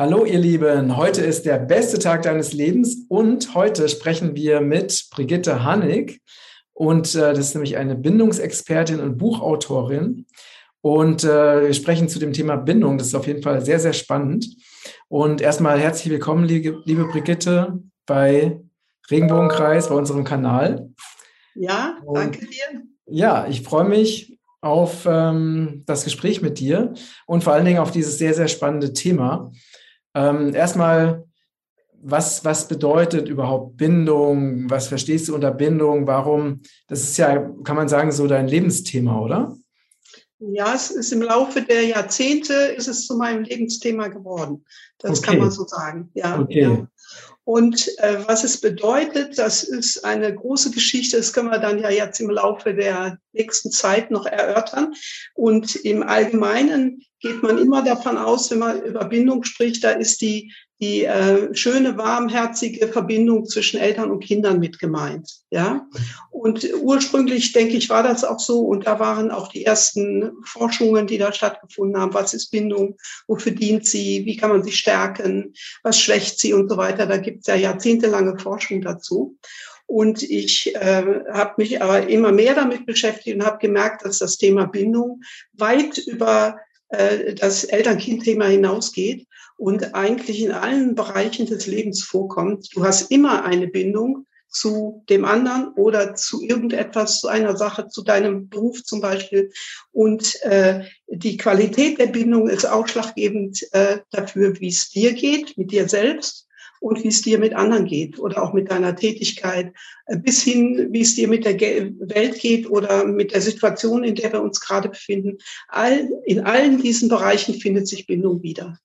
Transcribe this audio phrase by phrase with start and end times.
[0.00, 5.08] Hallo ihr Lieben, heute ist der beste Tag deines Lebens und heute sprechen wir mit
[5.10, 6.22] Brigitte Hannig
[6.72, 10.24] und äh, das ist nämlich eine Bindungsexpertin und Buchautorin
[10.80, 13.92] und äh, wir sprechen zu dem Thema Bindung, das ist auf jeden Fall sehr, sehr
[13.92, 14.46] spannend
[15.08, 18.58] und erstmal herzlich willkommen, liebe, liebe Brigitte, bei
[19.10, 20.88] Regenbogenkreis, bei unserem Kanal.
[21.54, 22.84] Ja, danke dir.
[23.04, 26.94] Ja, ich freue mich auf ähm, das Gespräch mit dir
[27.26, 29.52] und vor allen Dingen auf dieses sehr, sehr spannende Thema.
[30.14, 31.24] Ähm, erstmal,
[32.02, 34.70] was, was bedeutet überhaupt Bindung?
[34.70, 36.06] Was verstehst du unter Bindung?
[36.06, 36.62] Warum?
[36.88, 39.56] Das ist ja, kann man sagen, so dein Lebensthema, oder?
[40.38, 44.64] Ja, es ist im Laufe der Jahrzehnte ist es zu meinem Lebensthema geworden.
[44.98, 45.32] Das okay.
[45.32, 46.10] kann man so sagen.
[46.14, 46.40] Ja.
[46.40, 46.62] Okay.
[46.62, 46.88] Ja.
[47.50, 51.16] Und äh, was es bedeutet, das ist eine große Geschichte.
[51.16, 54.94] Das können wir dann ja jetzt im Laufe der nächsten Zeit noch erörtern.
[55.34, 60.20] Und im Allgemeinen geht man immer davon aus, wenn man über Bindung spricht, da ist
[60.20, 65.30] die, die äh, schöne, warmherzige Verbindung zwischen Eltern und Kindern mit gemeint.
[65.50, 65.86] Ja?
[66.30, 68.60] Und ursprünglich, denke ich, war das auch so.
[68.60, 72.14] Und da waren auch die ersten Forschungen, die da stattgefunden haben.
[72.14, 72.96] Was ist Bindung?
[73.26, 74.24] Wofür dient sie?
[74.24, 75.52] Wie kann man sie stärken?
[75.82, 77.06] Was schwächt sie und so weiter?
[77.06, 79.36] Da gibt es ja jahrzehntelange Forschung dazu.
[79.84, 84.38] Und ich äh, habe mich aber immer mehr damit beschäftigt und habe gemerkt, dass das
[84.38, 85.20] Thema Bindung
[85.52, 86.56] weit über
[86.90, 89.26] äh, das Eltern-Kind-Thema hinausgeht
[89.60, 92.74] und eigentlich in allen Bereichen des Lebens vorkommt.
[92.74, 98.02] Du hast immer eine Bindung zu dem anderen oder zu irgendetwas, zu einer Sache, zu
[98.02, 99.52] deinem Beruf zum Beispiel.
[99.92, 105.72] Und äh, die Qualität der Bindung ist ausschlaggebend äh, dafür, wie es dir geht, mit
[105.72, 106.48] dir selbst
[106.80, 109.74] und wie es dir mit anderen geht oder auch mit deiner Tätigkeit,
[110.06, 114.14] äh, bis hin, wie es dir mit der Welt geht oder mit der Situation, in
[114.14, 115.36] der wir uns gerade befinden.
[115.68, 118.78] All, in allen diesen Bereichen findet sich Bindung wieder.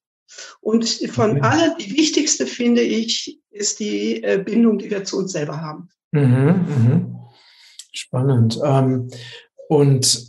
[0.62, 5.32] Und von allen, die wichtigste finde ich, ist die äh, Bindung, die wir zu uns
[5.32, 5.90] selber haben.
[6.12, 7.30] Mhm, mh.
[7.92, 8.60] Spannend.
[8.64, 9.10] Ähm,
[9.70, 10.28] und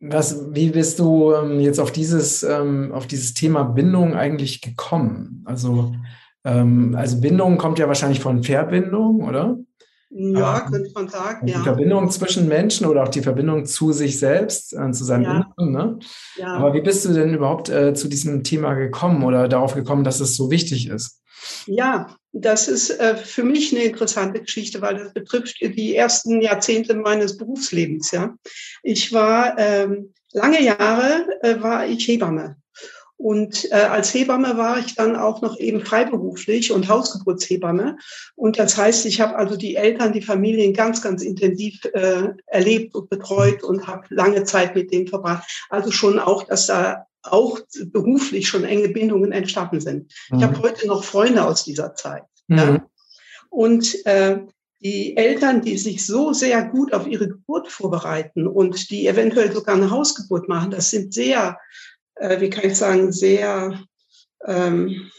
[0.00, 5.42] was, wie bist du ähm, jetzt auf dieses, ähm, auf dieses Thema Bindung eigentlich gekommen?
[5.44, 5.94] Also,
[6.44, 9.58] ähm, also Bindung kommt ja wahrscheinlich von Verbindung, oder?
[10.12, 11.58] Ja, ähm, könnte man sagen, die ja.
[11.58, 15.52] Die Verbindung zwischen Menschen oder auch die Verbindung zu sich selbst, äh, zu seinem ja.
[15.56, 15.72] Inneren.
[15.72, 15.98] Ne?
[16.36, 16.54] Ja.
[16.54, 20.20] Aber wie bist du denn überhaupt äh, zu diesem Thema gekommen oder darauf gekommen, dass
[20.20, 21.20] es so wichtig ist?
[21.66, 26.94] Ja, das ist äh, für mich eine interessante Geschichte, weil das betrifft die ersten Jahrzehnte
[26.94, 28.10] meines Berufslebens.
[28.10, 28.34] Ja,
[28.82, 32.56] ich war ähm, lange Jahre äh, war ich Hebamme
[33.20, 37.98] und äh, als Hebamme war ich dann auch noch eben freiberuflich und Hausgeburtshebamme.
[38.34, 42.94] Und das heißt, ich habe also die Eltern, die Familien ganz, ganz intensiv äh, erlebt
[42.94, 45.66] und betreut und habe lange Zeit mit denen verbracht.
[45.68, 47.60] Also schon auch, dass da auch
[47.92, 50.10] beruflich schon enge Bindungen entstanden sind.
[50.30, 50.38] Mhm.
[50.38, 52.22] Ich habe heute noch Freunde aus dieser Zeit.
[52.48, 52.56] Mhm.
[52.58, 52.86] Ja.
[53.50, 54.38] Und äh,
[54.82, 59.74] die Eltern, die sich so sehr gut auf ihre Geburt vorbereiten und die eventuell sogar
[59.74, 61.58] eine Hausgeburt machen, das sind sehr,
[62.20, 63.82] äh, wie kann ich sagen, sehr
[64.46, 65.10] ähm,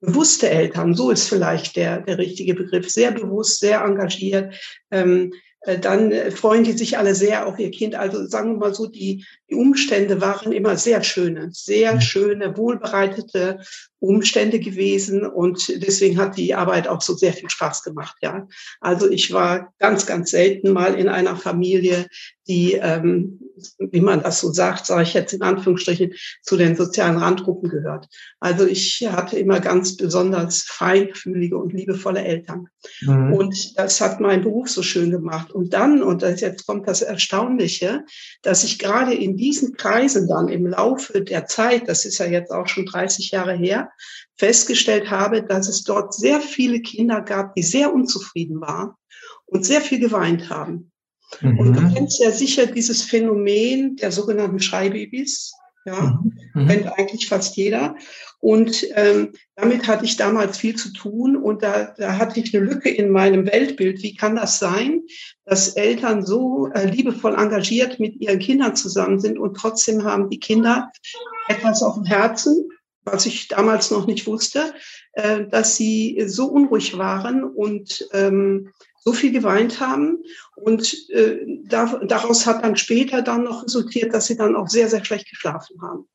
[0.00, 0.94] bewusste Eltern.
[0.94, 2.90] So ist vielleicht der, der richtige Begriff.
[2.90, 4.54] Sehr bewusst, sehr engagiert.
[4.90, 5.32] Ähm,
[5.62, 7.94] äh, dann freuen die sich alle sehr auf ihr Kind.
[7.94, 12.00] Also sagen wir mal so, die, die Umstände waren immer sehr schöne, sehr mhm.
[12.00, 13.60] schöne, wohlbereitete
[14.00, 18.16] Umstände gewesen und deswegen hat die Arbeit auch so sehr viel Spaß gemacht.
[18.22, 18.48] Ja,
[18.80, 22.06] also ich war ganz, ganz selten mal in einer Familie,
[22.48, 23.38] die, ähm,
[23.78, 28.08] wie man das so sagt, sage ich jetzt in Anführungsstrichen, zu den sozialen Randgruppen gehört.
[28.40, 32.68] Also ich hatte immer ganz besonders feinfühlige und liebevolle Eltern.
[33.02, 33.34] Mhm.
[33.34, 35.52] Und das hat meinen Beruf so schön gemacht.
[35.52, 38.04] Und dann, und das, jetzt kommt das Erstaunliche,
[38.42, 42.52] dass ich gerade in diesen Kreisen dann im Laufe der Zeit, das ist ja jetzt
[42.52, 43.90] auch schon 30 Jahre her,
[44.36, 48.92] festgestellt habe, dass es dort sehr viele Kinder gab, die sehr unzufrieden waren
[49.46, 50.92] und sehr viel geweint haben.
[51.40, 51.58] Mhm.
[51.58, 55.52] Und du kennst ja sicher dieses Phänomen der sogenannten Schreibabys.
[55.86, 56.20] Ja,
[56.54, 56.68] mhm.
[56.68, 57.96] kennt eigentlich fast jeder.
[58.38, 62.64] Und ähm, damit hatte ich damals viel zu tun und da, da hatte ich eine
[62.64, 64.02] Lücke in meinem Weltbild.
[64.02, 65.02] Wie kann das sein,
[65.44, 70.40] dass Eltern so äh, liebevoll engagiert mit ihren Kindern zusammen sind und trotzdem haben die
[70.40, 70.90] Kinder
[71.48, 72.68] etwas auf dem Herzen
[73.04, 74.74] was ich damals noch nicht wusste,
[75.12, 80.22] äh, dass sie so unruhig waren und ähm, so viel geweint haben.
[80.54, 85.04] Und äh, daraus hat dann später dann noch resultiert, dass sie dann auch sehr, sehr
[85.04, 86.06] schlecht geschlafen haben.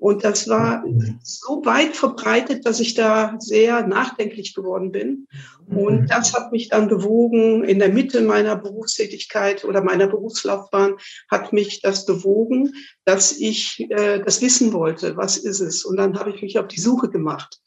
[0.00, 0.82] Und das war
[1.22, 5.28] so weit verbreitet, dass ich da sehr nachdenklich geworden bin.
[5.68, 10.94] Und das hat mich dann bewogen, in der Mitte meiner Berufstätigkeit oder meiner Berufslaufbahn
[11.30, 12.72] hat mich das bewogen,
[13.04, 15.84] dass ich äh, das wissen wollte, was ist es.
[15.84, 17.60] Und dann habe ich mich auf die Suche gemacht.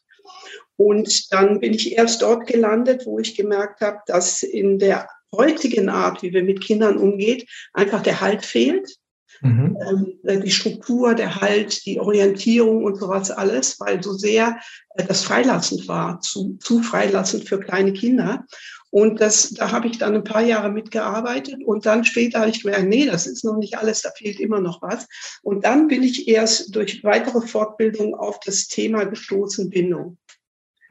[0.78, 5.90] Und dann bin ich erst dort gelandet, wo ich gemerkt habe, dass in der heutigen
[5.90, 8.98] Art, wie wir mit Kindern umgeht, einfach der Halt fehlt.
[9.42, 9.78] Mhm.
[10.26, 14.58] Ähm, die Struktur, der Halt, die Orientierung und sowas alles, weil so sehr
[14.96, 18.46] äh, das freilassend war, zu, zu freilassend für kleine Kinder.
[18.90, 22.62] Und das, da habe ich dann ein paar Jahre mitgearbeitet und dann später habe ich
[22.62, 25.08] gemerkt, nee, das ist noch nicht alles, da fehlt immer noch was.
[25.42, 30.20] Und dann bin ich erst durch weitere Fortbildung auf das Thema gestoßen Bindung.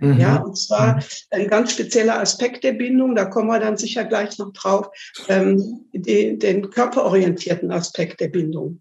[0.02, 0.18] Mhm.
[0.18, 1.02] Ja, und zwar mhm.
[1.30, 4.88] ein ganz spezieller Aspekt der Bindung, da kommen wir dann sicher gleich noch drauf,
[5.28, 8.80] ähm, den, den körperorientierten Aspekt der Bindung.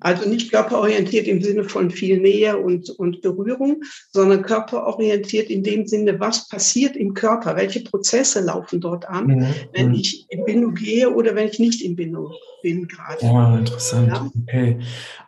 [0.00, 3.82] Also nicht körperorientiert im Sinne von viel Nähe und, und Berührung,
[4.12, 9.46] sondern körperorientiert in dem Sinne, was passiert im Körper, welche Prozesse laufen dort an, mhm.
[9.72, 9.94] wenn mhm.
[9.94, 12.32] ich in Bindung gehe oder wenn ich nicht in Bindung
[12.62, 13.24] bin gerade.
[13.24, 14.08] Ja, interessant.
[14.08, 14.30] Ja?
[14.42, 14.78] Okay.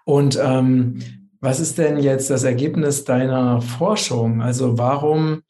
[0.04, 4.42] Und ähm, was ist denn jetzt das Ergebnis deiner Forschung?
[4.42, 5.42] Also warum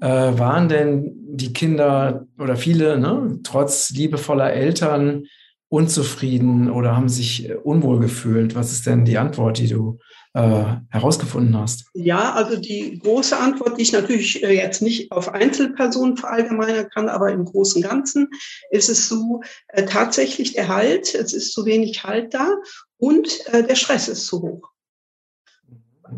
[0.00, 5.24] äh, waren denn die Kinder oder viele, ne, trotz liebevoller Eltern,
[5.68, 8.54] unzufrieden oder haben sich äh, unwohl gefühlt?
[8.54, 9.98] Was ist denn die Antwort, die du
[10.34, 11.86] äh, herausgefunden hast?
[11.94, 17.08] Ja, also die große Antwort, die ich natürlich äh, jetzt nicht auf Einzelpersonen verallgemeinern kann,
[17.08, 18.28] aber im Großen und Ganzen
[18.70, 22.54] ist es so, äh, tatsächlich der Halt, es ist zu wenig Halt da
[22.98, 24.70] und äh, der Stress ist zu hoch.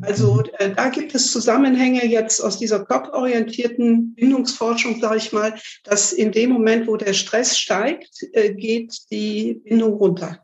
[0.01, 5.55] Also äh, da gibt es Zusammenhänge jetzt aus dieser körperorientierten Bindungsforschung, sage ich mal,
[5.85, 10.39] dass in dem Moment, wo der Stress steigt, äh, geht die Bindung runter.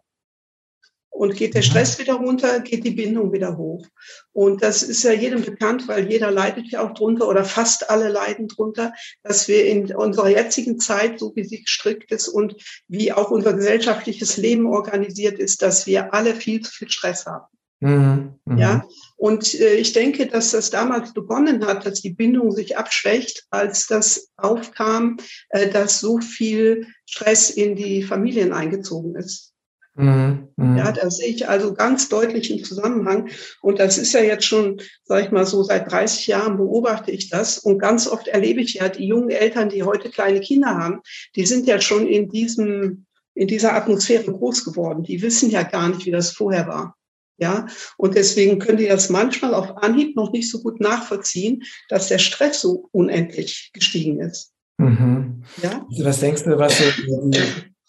[1.11, 3.85] Und geht der Stress wieder runter, geht die Bindung wieder hoch.
[4.33, 8.09] Und das ist ja jedem bekannt, weil jeder leidet ja auch drunter oder fast alle
[8.09, 8.93] leiden drunter,
[9.25, 12.55] dass wir in unserer jetzigen Zeit, so wie sie gestrickt ist und
[12.87, 17.47] wie auch unser gesellschaftliches Leben organisiert ist, dass wir alle viel zu viel Stress haben.
[17.81, 18.61] Mhm, mh.
[18.61, 18.85] Ja,
[19.19, 23.89] und äh, ich denke, dass das damals begonnen hat, dass die Bindung sich abschwächt, als
[23.89, 25.17] das aufkam,
[25.51, 29.53] äh, dass so viel Stress in die Familien eingezogen ist.
[29.97, 30.79] Mhm, mh.
[30.79, 33.29] Ja, da sehe ich also ganz deutlich einen Zusammenhang.
[33.61, 37.29] Und das ist ja jetzt schon, sage ich mal so, seit 30 Jahren beobachte ich
[37.29, 37.59] das.
[37.59, 41.01] Und ganz oft erlebe ich ja die jungen Eltern, die heute kleine Kinder haben,
[41.35, 45.03] die sind ja schon in diesem, in dieser Atmosphäre groß geworden.
[45.03, 46.98] Die wissen ja gar nicht, wie das vorher war.
[47.41, 52.09] Ja, und deswegen können die das manchmal auf Anhieb noch nicht so gut nachvollziehen, dass
[52.09, 54.53] der Stress so unendlich gestiegen ist.
[54.79, 55.45] Mhm.
[55.63, 55.87] Ja?
[55.89, 56.85] Also was denkst du, was so
[57.31, 57.41] die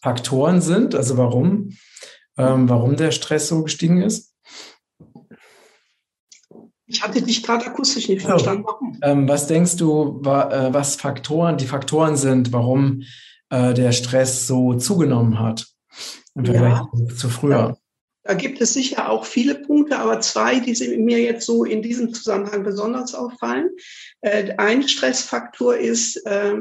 [0.01, 0.93] Faktoren sind?
[0.93, 1.75] Also warum,
[2.37, 4.35] ähm, warum der Stress so gestiegen ist?
[6.85, 8.65] Ich hatte dich gerade akustisch nicht verstanden.
[8.65, 8.99] Warum?
[9.01, 13.01] Ähm, was denkst du, wa, äh, was Faktoren, die Faktoren sind, warum
[13.49, 15.67] äh, der Stress so zugenommen hat
[16.35, 17.15] im Vergleich ja.
[17.15, 17.78] zu früher?
[18.29, 22.13] Da gibt es sicher auch viele Punkte, aber zwei, die mir jetzt so in diesem
[22.13, 23.71] Zusammenhang besonders auffallen.
[24.21, 26.57] Äh, ein Stressfaktor ist äh,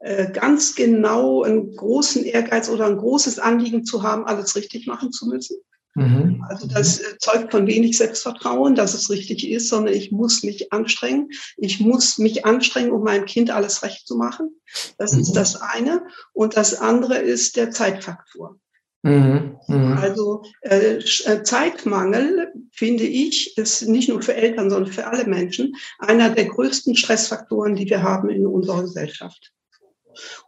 [0.00, 5.10] äh, ganz genau einen großen Ehrgeiz oder ein großes Anliegen zu haben, alles richtig machen
[5.10, 5.56] zu müssen.
[5.94, 6.44] Mhm.
[6.46, 11.30] Also das zeugt von wenig Selbstvertrauen, dass es richtig ist, sondern ich muss mich anstrengen.
[11.56, 14.60] Ich muss mich anstrengen, um meinem Kind alles recht zu machen.
[14.98, 15.20] Das mhm.
[15.20, 16.02] ist das eine.
[16.34, 18.60] Und das andere ist der Zeitfaktor.
[19.02, 20.00] Mhm, mh.
[20.00, 25.76] Also äh, äh, Zeitmangel, finde ich, ist nicht nur für Eltern, sondern für alle Menschen
[25.98, 29.52] einer der größten Stressfaktoren, die wir haben in unserer Gesellschaft.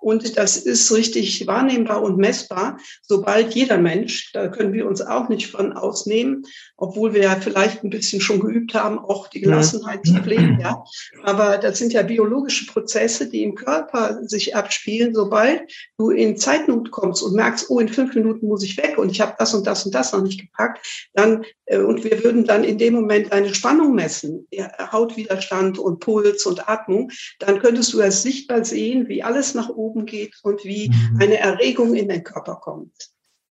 [0.00, 5.28] Und das ist richtig wahrnehmbar und messbar, sobald jeder Mensch, da können wir uns auch
[5.28, 6.42] nicht von ausnehmen,
[6.76, 10.82] obwohl wir ja vielleicht ein bisschen schon geübt haben, auch die Gelassenheit zu pflegen, ja.
[11.22, 15.14] Aber das sind ja biologische Prozesse, die im Körper sich abspielen.
[15.14, 15.62] Sobald
[15.98, 19.20] du in Zeitnot kommst und merkst, oh, in fünf Minuten muss ich weg und ich
[19.20, 22.64] habe das und das und das noch nicht gepackt, dann, äh, und wir würden dann
[22.64, 24.46] in dem Moment eine Spannung messen,
[24.92, 30.06] Hautwiderstand und Puls und Atmung, dann könntest du es sichtbar sehen, wie alles nach oben
[30.06, 31.18] geht und wie mhm.
[31.20, 32.92] eine Erregung in den Körper kommt.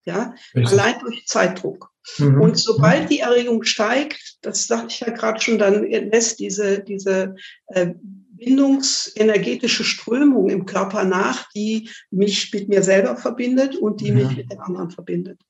[0.05, 0.79] Ja, Richtig.
[0.79, 1.91] allein durch Zeitdruck.
[2.19, 2.41] Mhm.
[2.41, 7.35] Und sobald die Erregung steigt, das sagte ich ja gerade schon, dann lässt diese, diese
[7.67, 7.93] äh,
[8.39, 14.19] bindungsenergetische Strömung im Körper nach, die mich mit mir selber verbindet und die mhm.
[14.19, 15.41] mich mit den anderen verbindet.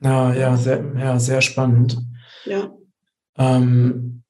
[0.00, 1.98] Ja, ja, sehr, ja, sehr spannend.
[2.44, 2.70] Ja.
[3.38, 4.22] Ähm,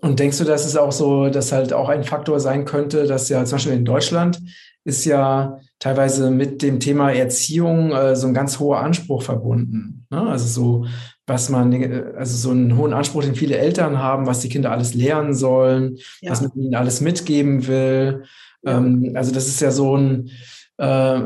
[0.00, 3.28] und denkst du, dass es auch so, dass halt auch ein Faktor sein könnte, dass
[3.30, 4.40] ja zum Beispiel in Deutschland
[4.84, 10.06] ist ja teilweise mit dem Thema Erziehung äh, so ein ganz hoher Anspruch verbunden.
[10.10, 10.20] Ne?
[10.20, 10.86] Also so
[11.26, 11.72] was man,
[12.16, 15.96] also so einen hohen Anspruch, den viele Eltern haben, was die Kinder alles lernen sollen,
[16.20, 16.30] ja.
[16.30, 18.24] was man ihnen alles mitgeben will.
[18.62, 18.76] Ja.
[18.76, 20.30] Ähm, also das ist ja so ein
[20.76, 21.20] äh,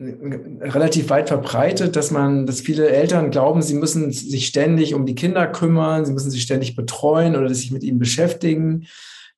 [0.00, 5.14] relativ weit verbreitet, dass man, dass viele Eltern glauben, sie müssen sich ständig um die
[5.14, 8.86] Kinder kümmern, sie müssen sich ständig betreuen oder sich mit ihnen beschäftigen.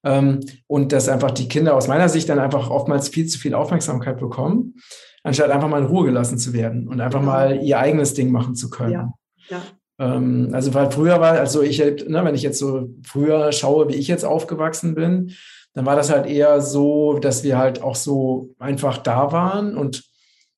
[0.05, 3.55] Ähm, und dass einfach die Kinder aus meiner Sicht dann einfach oftmals viel zu viel
[3.55, 4.75] Aufmerksamkeit bekommen,
[5.23, 7.33] anstatt einfach mal in Ruhe gelassen zu werden und einfach genau.
[7.33, 8.93] mal ihr eigenes Ding machen zu können.
[8.93, 9.13] Ja.
[9.49, 9.63] Ja.
[9.99, 13.95] Ähm, also weil früher war, also ich, ne, wenn ich jetzt so früher schaue, wie
[13.95, 15.33] ich jetzt aufgewachsen bin,
[15.75, 20.05] dann war das halt eher so, dass wir halt auch so einfach da waren und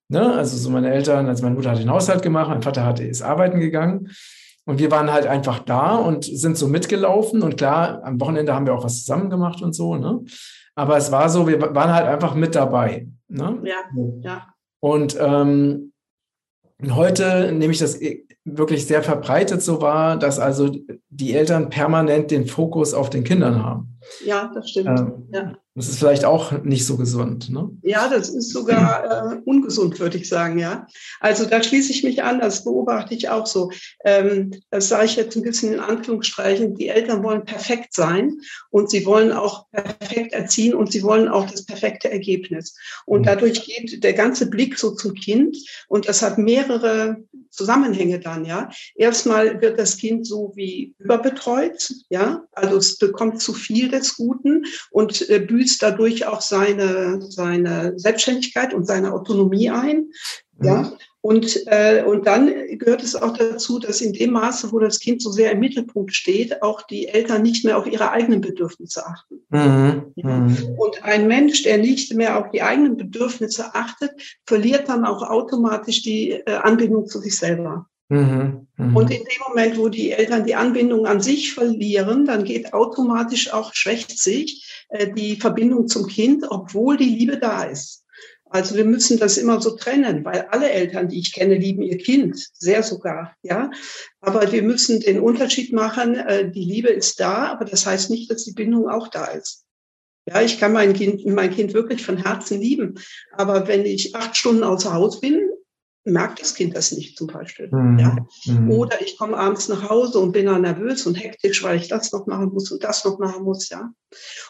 [0.08, 3.00] ne, also so meine Eltern, also meine Mutter hat den Haushalt gemacht, mein Vater hat,
[3.00, 4.10] ist arbeiten gegangen
[4.66, 8.66] und wir waren halt einfach da und sind so mitgelaufen und klar, am Wochenende haben
[8.66, 10.21] wir auch was zusammen gemacht und so, ne?
[10.75, 13.06] Aber es war so, wir waren halt einfach mit dabei.
[13.28, 13.61] Ne?
[13.64, 13.76] Ja,
[14.23, 14.47] ja.
[14.80, 15.92] Und ähm,
[16.90, 18.00] heute nehme ich das
[18.44, 20.71] wirklich sehr verbreitet so wahr, dass also
[21.09, 23.93] die Eltern permanent den Fokus auf den Kindern haben.
[24.25, 24.99] Ja, das stimmt.
[24.99, 25.52] Ähm, ja.
[25.76, 27.50] Das ist vielleicht auch nicht so gesund.
[27.50, 27.68] Ne?
[27.82, 30.87] Ja, das ist sogar äh, ungesund, würde ich sagen, ja.
[31.18, 33.73] Also da schließe ich mich an, das beobachte ich auch so.
[34.04, 36.76] Ähm, das sage ich jetzt ein bisschen in Anführungsstrichen.
[36.76, 38.38] Die Eltern wollen perfekt sein
[38.70, 42.76] und sie wollen auch perfekt erziehen und sie wollen auch das perfekte Ergebnis.
[43.04, 43.25] Und mhm.
[43.25, 45.56] dadurch geht der ganze Blick so zum Kind
[45.88, 47.16] und das hat mehrere
[47.50, 48.70] Zusammenhänge dann, ja.
[48.94, 52.44] Erstmal wird das Kind so wie überbetreut, ja.
[52.52, 58.74] Also es bekommt zu viel des Guten und äh, büßt dadurch auch seine, seine Selbstständigkeit
[58.74, 60.10] und seine Autonomie ein.
[60.62, 60.82] Ja.
[60.82, 60.92] Mhm.
[61.24, 65.22] Und, äh, und dann gehört es auch dazu, dass in dem Maße, wo das Kind
[65.22, 69.40] so sehr im Mittelpunkt steht, auch die Eltern nicht mehr auf ihre eigenen Bedürfnisse achten.
[69.48, 70.12] Mhm.
[70.16, 70.28] Ja.
[70.28, 70.74] Mhm.
[70.76, 74.10] Und ein Mensch, der nicht mehr auf die eigenen Bedürfnisse achtet,
[74.44, 77.86] verliert dann auch automatisch die äh, Anbindung zu sich selber.
[78.08, 78.99] Mhm, mh.
[78.99, 83.52] Und in dem Moment, wo die Eltern die Anbindung an sich verlieren, dann geht automatisch
[83.52, 88.04] auch, schwächt sich äh, die Verbindung zum Kind, obwohl die Liebe da ist.
[88.50, 91.99] Also wir müssen das immer so trennen, weil alle Eltern, die ich kenne, lieben ihr
[91.99, 93.70] Kind, sehr sogar, ja.
[94.20, 98.30] Aber wir müssen den Unterschied machen, äh, die Liebe ist da, aber das heißt nicht,
[98.30, 99.64] dass die Bindung auch da ist.
[100.26, 102.94] Ja, ich kann mein Kind, mein Kind wirklich von Herzen lieben.
[103.32, 105.40] Aber wenn ich acht Stunden außer Haus bin,
[106.04, 107.68] merkt das Kind das nicht zum Beispiel.
[107.70, 107.99] Mhm.
[107.99, 108.16] Ja?
[108.46, 108.70] Mhm.
[108.70, 112.12] Oder ich komme abends nach Hause und bin dann nervös und hektisch, weil ich das
[112.12, 113.68] noch machen muss und das noch machen muss.
[113.70, 113.92] Ja.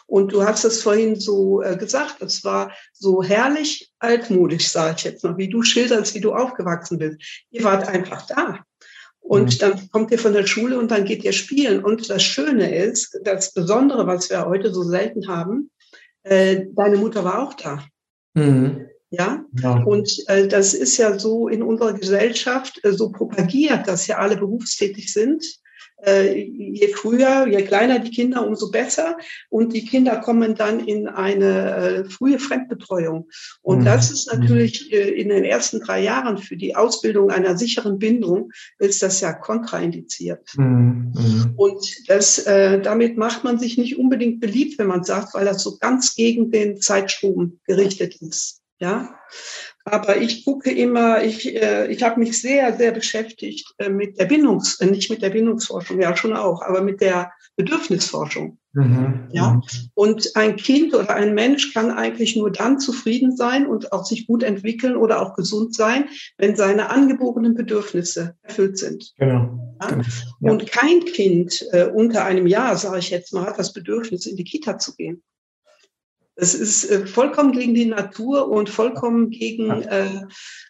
[0.05, 5.03] Und du hast es vorhin so äh, gesagt, es war so herrlich altmodisch, sage ich
[5.05, 7.17] jetzt mal, wie du schilderst, wie du aufgewachsen bist.
[7.51, 8.59] Ihr wart einfach da.
[9.19, 9.59] Und mhm.
[9.59, 11.83] dann kommt ihr von der Schule und dann geht ihr spielen.
[11.83, 15.71] Und das Schöne ist, das Besondere, was wir heute so selten haben,
[16.23, 17.83] äh, deine Mutter war auch da.
[18.33, 18.87] Mhm.
[19.17, 19.45] Ja?
[19.61, 24.17] ja, und äh, das ist ja so in unserer Gesellschaft äh, so propagiert, dass ja
[24.17, 25.43] alle berufstätig sind.
[26.05, 29.17] Äh, je früher, je kleiner die Kinder, umso besser.
[29.49, 33.29] Und die Kinder kommen dann in eine äh, frühe Fremdbetreuung.
[33.61, 33.85] Und mhm.
[33.85, 38.51] das ist natürlich äh, in den ersten drei Jahren für die Ausbildung einer sicheren Bindung
[38.77, 40.49] ist das ja kontraindiziert.
[40.57, 41.13] Mhm.
[41.15, 41.53] mhm.
[41.55, 45.63] Und das, äh, damit macht man sich nicht unbedingt beliebt, wenn man sagt, weil das
[45.63, 48.64] so ganz gegen den Zeitstrom gerichtet ist.
[48.79, 49.15] Ja,
[49.85, 54.25] aber ich gucke immer, ich, äh, ich habe mich sehr, sehr beschäftigt äh, mit der
[54.25, 58.57] Bindungs, äh, nicht mit der Bindungsforschung, ja schon auch, aber mit der Bedürfnisforschung.
[58.73, 59.29] Mhm.
[59.31, 59.61] Ja, mhm.
[59.93, 64.27] und ein Kind oder ein Mensch kann eigentlich nur dann zufrieden sein und auch sich
[64.27, 69.13] gut entwickeln oder auch gesund sein, wenn seine angeborenen Bedürfnisse erfüllt sind.
[69.17, 69.77] Genau.
[69.81, 69.87] Ja?
[69.87, 70.03] genau.
[70.41, 70.51] Ja.
[70.51, 74.35] Und kein Kind äh, unter einem Jahr, sage ich jetzt mal, hat das Bedürfnis, in
[74.35, 75.23] die Kita zu gehen.
[76.35, 80.21] Es ist äh, vollkommen gegen die Natur und vollkommen gegen äh,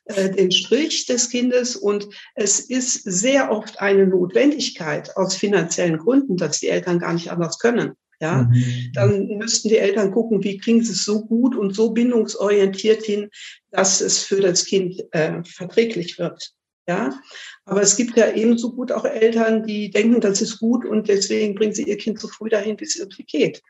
[0.06, 1.76] äh, den Strich des Kindes.
[1.76, 7.32] Und es ist sehr oft eine Notwendigkeit aus finanziellen Gründen, dass die Eltern gar nicht
[7.32, 7.94] anders können.
[8.22, 8.92] Ja, mhm.
[8.94, 13.30] dann müssten die Eltern gucken, wie kriegen sie es so gut und so bindungsorientiert hin,
[13.72, 16.54] dass es für das Kind äh, verträglich wird.
[16.88, 17.20] Ja,
[17.66, 21.56] aber es gibt ja ebenso gut auch Eltern, die denken, das ist gut und deswegen
[21.56, 23.64] bringen sie ihr Kind so früh dahin, wie es irgendwie geht.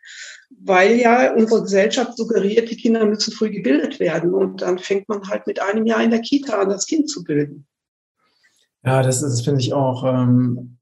[0.50, 5.26] Weil ja unsere Gesellschaft suggeriert, die Kinder müssen früh gebildet werden und dann fängt man
[5.30, 7.66] halt mit einem Jahr in der Kita an, das Kind zu bilden.
[8.84, 10.78] Ja, das, das finde ich auch ähm,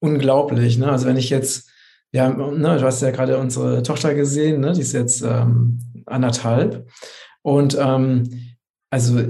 [0.00, 0.76] unglaublich.
[0.76, 0.90] Ne?
[0.90, 1.70] Also wenn ich jetzt,
[2.10, 4.72] ja, ne, du hast ja gerade unsere Tochter gesehen, ne?
[4.72, 6.88] die ist jetzt ähm, anderthalb
[7.42, 8.56] und ähm,
[8.90, 9.20] also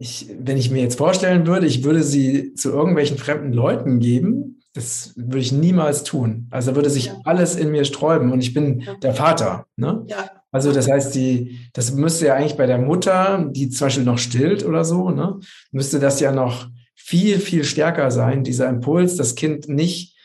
[0.00, 4.62] ich, wenn ich mir jetzt vorstellen würde, ich würde sie zu irgendwelchen fremden Leuten geben,
[4.72, 6.48] das würde ich niemals tun.
[6.50, 7.20] Also würde sich ja.
[7.24, 8.94] alles in mir sträuben und ich bin ja.
[8.94, 9.66] der Vater.
[9.76, 10.02] Ne?
[10.06, 10.30] Ja.
[10.50, 14.16] Also das heißt, die, das müsste ja eigentlich bei der Mutter, die zum Beispiel noch
[14.16, 15.38] stillt oder so, ne,
[15.70, 20.16] müsste das ja noch viel, viel stärker sein, dieser Impuls, das Kind nicht,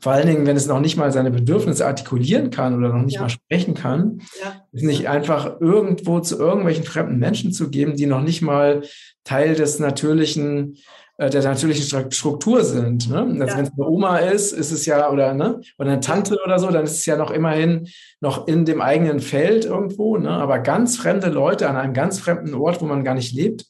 [0.00, 3.14] vor allen Dingen, wenn es noch nicht mal seine Bedürfnisse artikulieren kann oder noch nicht
[3.14, 3.22] ja.
[3.22, 4.62] mal sprechen kann, ja.
[4.72, 8.82] nicht einfach irgendwo zu irgendwelchen fremden Menschen zu geben, die noch nicht mal
[9.24, 10.76] Teil des natürlichen
[11.16, 13.08] äh, der natürlichen Struktur sind.
[13.08, 13.18] Ne?
[13.18, 13.56] Also ja.
[13.56, 15.60] Wenn es eine Oma ist, ist es ja, oder, ne?
[15.78, 17.86] oder eine Tante oder so, dann ist es ja noch immerhin
[18.20, 20.16] noch in dem eigenen Feld irgendwo.
[20.16, 20.30] Ne?
[20.30, 23.66] Aber ganz fremde Leute an einem ganz fremden Ort, wo man gar nicht lebt,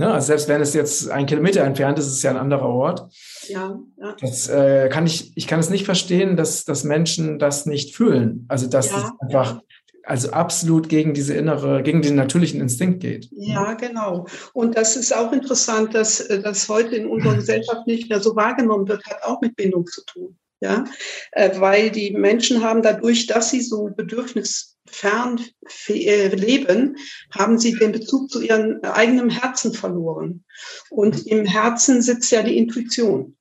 [0.00, 0.10] Ne?
[0.10, 3.12] Also selbst wenn es jetzt ein Kilometer entfernt ist, ist es ja ein anderer Ort.
[3.48, 4.16] Ja, ja.
[4.18, 8.46] Das äh, kann ich, ich kann es nicht verstehen, dass, dass Menschen das nicht fühlen.
[8.48, 9.60] Also dass ja, es einfach
[10.04, 13.28] also absolut gegen diese innere, gegen den natürlichen Instinkt geht.
[13.32, 14.26] Ja, genau.
[14.54, 18.88] Und das ist auch interessant, dass das heute in unserer Gesellschaft nicht mehr so wahrgenommen
[18.88, 20.38] wird, hat auch mit Bindung zu tun.
[20.62, 20.84] Ja,
[21.32, 24.69] äh, weil die Menschen haben dadurch, dass sie so bedürfnisfern
[25.88, 26.96] äh, leben,
[27.30, 30.44] haben sie den Bezug zu ihrem eigenen Herzen verloren.
[30.90, 33.36] Und im Herzen sitzt ja die Intuition.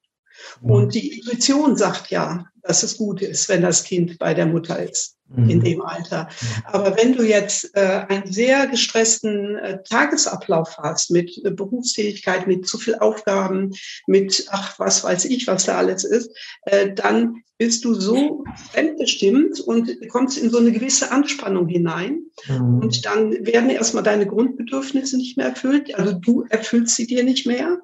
[0.61, 4.81] Und die Intuition sagt ja, dass es gut ist, wenn das Kind bei der Mutter
[4.81, 5.63] ist in mhm.
[5.63, 6.27] dem Alter.
[6.65, 12.67] Aber wenn du jetzt äh, einen sehr gestressten äh, Tagesablauf hast mit äh, Berufstätigkeit, mit
[12.67, 13.71] zu viel Aufgaben,
[14.07, 16.31] mit ach was weiß ich, was da alles ist,
[16.63, 22.21] äh, dann bist du so fremdbestimmt und kommst in so eine gewisse Anspannung hinein.
[22.47, 22.79] Mhm.
[22.79, 25.93] Und dann werden erstmal deine Grundbedürfnisse nicht mehr erfüllt.
[25.93, 27.79] Also du erfüllst sie dir nicht mehr.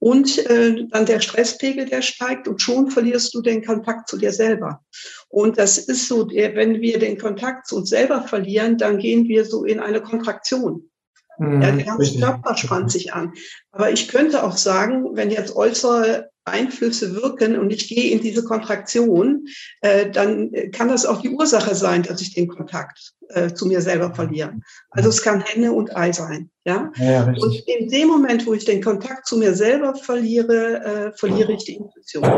[0.00, 4.32] Und äh, dann der Stresspegel, der steigt und schon verlierst du den Kontakt zu dir
[4.32, 4.84] selber.
[5.28, 9.44] Und das ist so, wenn wir den Kontakt zu uns selber verlieren, dann gehen wir
[9.44, 10.90] so in eine Kontraktion.
[11.38, 13.32] Mhm, ja, der ganze Körper spannt sich an.
[13.70, 18.44] Aber ich könnte auch sagen, wenn jetzt äußere Einflüsse wirken und ich gehe in diese
[18.44, 19.46] Kontraktion,
[19.80, 23.80] äh, dann kann das auch die Ursache sein, dass ich den Kontakt äh, zu mir
[23.80, 24.60] selber verliere.
[24.90, 26.50] Also es kann Henne und Ei sein.
[26.64, 26.92] Ja?
[26.96, 31.52] ja und in dem Moment, wo ich den Kontakt zu mir selber verliere, äh, verliere
[31.52, 32.28] ich die Intuition.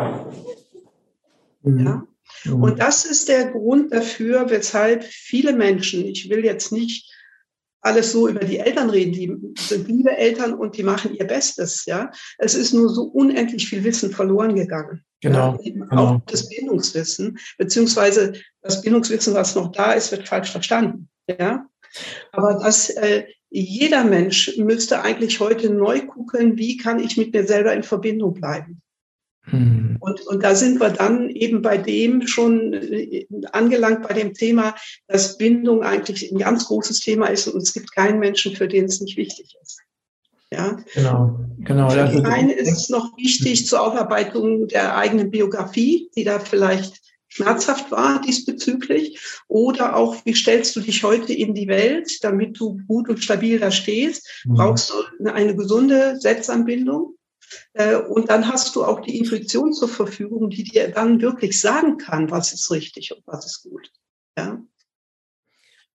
[1.62, 1.84] Mhm.
[1.84, 2.06] Ja?
[2.44, 2.62] Mhm.
[2.62, 7.11] Und das ist der Grund dafür, weshalb viele Menschen, ich will jetzt nicht
[7.82, 11.84] alles so über die Eltern reden, die sind liebe Eltern und die machen ihr Bestes,
[11.84, 12.10] ja.
[12.38, 15.04] Es ist nur so unendlich viel Wissen verloren gegangen.
[15.20, 15.58] Genau.
[15.62, 15.96] Ja, genau.
[15.96, 21.66] Auch das Bildungswissen, beziehungsweise das Bildungswissen, was noch da ist, wird falsch verstanden, ja.
[22.32, 27.46] Aber dass äh, jeder Mensch müsste eigentlich heute neu gucken, wie kann ich mit mir
[27.46, 28.81] selber in Verbindung bleiben.
[29.46, 29.96] Mhm.
[30.00, 34.74] Und, und da sind wir dann eben bei dem schon äh, angelangt, bei dem Thema,
[35.08, 38.84] dass Bindung eigentlich ein ganz großes Thema ist und es gibt keinen Menschen, für den
[38.84, 39.80] es nicht wichtig ist.
[40.52, 41.88] Ja, genau, genau.
[41.88, 47.00] Für die eine ist es noch wichtig zur Aufarbeitung der eigenen Biografie, die da vielleicht
[47.28, 49.18] schmerzhaft war diesbezüglich.
[49.48, 53.58] Oder auch, wie stellst du dich heute in die Welt, damit du gut und stabil
[53.58, 54.42] da stehst?
[54.44, 54.54] Mhm.
[54.54, 57.14] Brauchst du eine, eine gesunde Selbstanbindung?
[57.74, 61.98] Äh, und dann hast du auch die Intuition zur Verfügung, die dir dann wirklich sagen
[61.98, 63.90] kann, was ist richtig und was ist gut.
[64.36, 64.62] Ja.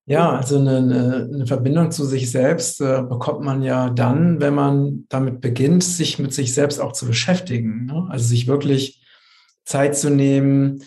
[0.06, 5.04] Ja, also eine, eine Verbindung zu sich selbst äh, bekommt man ja dann, wenn man
[5.10, 7.84] damit beginnt, sich mit sich selbst auch zu beschäftigen.
[7.84, 8.06] Ne?
[8.08, 9.04] Also sich wirklich
[9.66, 10.82] Zeit zu nehmen,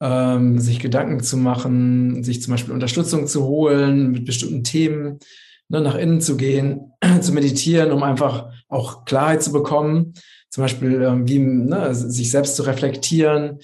[0.00, 5.20] ähm, sich Gedanken zu machen, sich zum Beispiel Unterstützung zu holen mit bestimmten Themen,
[5.68, 10.14] ne, nach innen zu gehen, zu meditieren, um einfach auch Klarheit zu bekommen,
[10.50, 13.58] zum Beispiel ähm, wie ne, sich selbst zu reflektieren.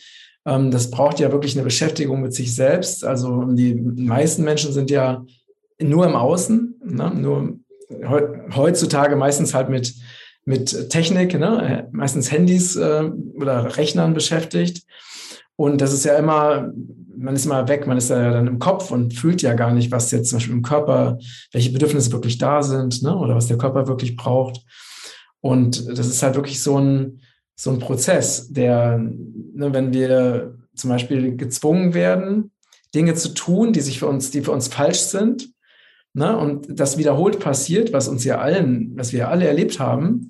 [0.47, 3.05] Ähm, das braucht ja wirklich eine Beschäftigung mit sich selbst.
[3.05, 5.25] Also die meisten Menschen sind ja
[5.81, 7.59] nur im Außen, ne, nur
[8.55, 9.95] heutzutage meistens halt mit
[10.45, 11.89] mit Technik, ne?
[11.93, 14.85] meistens Handys äh, oder Rechnern beschäftigt.
[15.61, 16.73] Und das ist ja immer,
[17.19, 19.93] man ist immer weg, man ist ja dann im Kopf und fühlt ja gar nicht,
[19.93, 21.19] was jetzt zum Beispiel im Körper,
[21.53, 23.15] welche Bedürfnisse wirklich da sind, ne?
[23.15, 24.65] oder was der Körper wirklich braucht.
[25.43, 27.21] Und das ist halt wirklich so ein,
[27.57, 32.53] so ein Prozess, der, ne, wenn wir zum Beispiel gezwungen werden,
[32.95, 35.51] Dinge zu tun, die sich für uns, die für uns falsch sind,
[36.15, 40.29] ne, und das wiederholt passiert, was uns ja allen, was wir alle erlebt haben,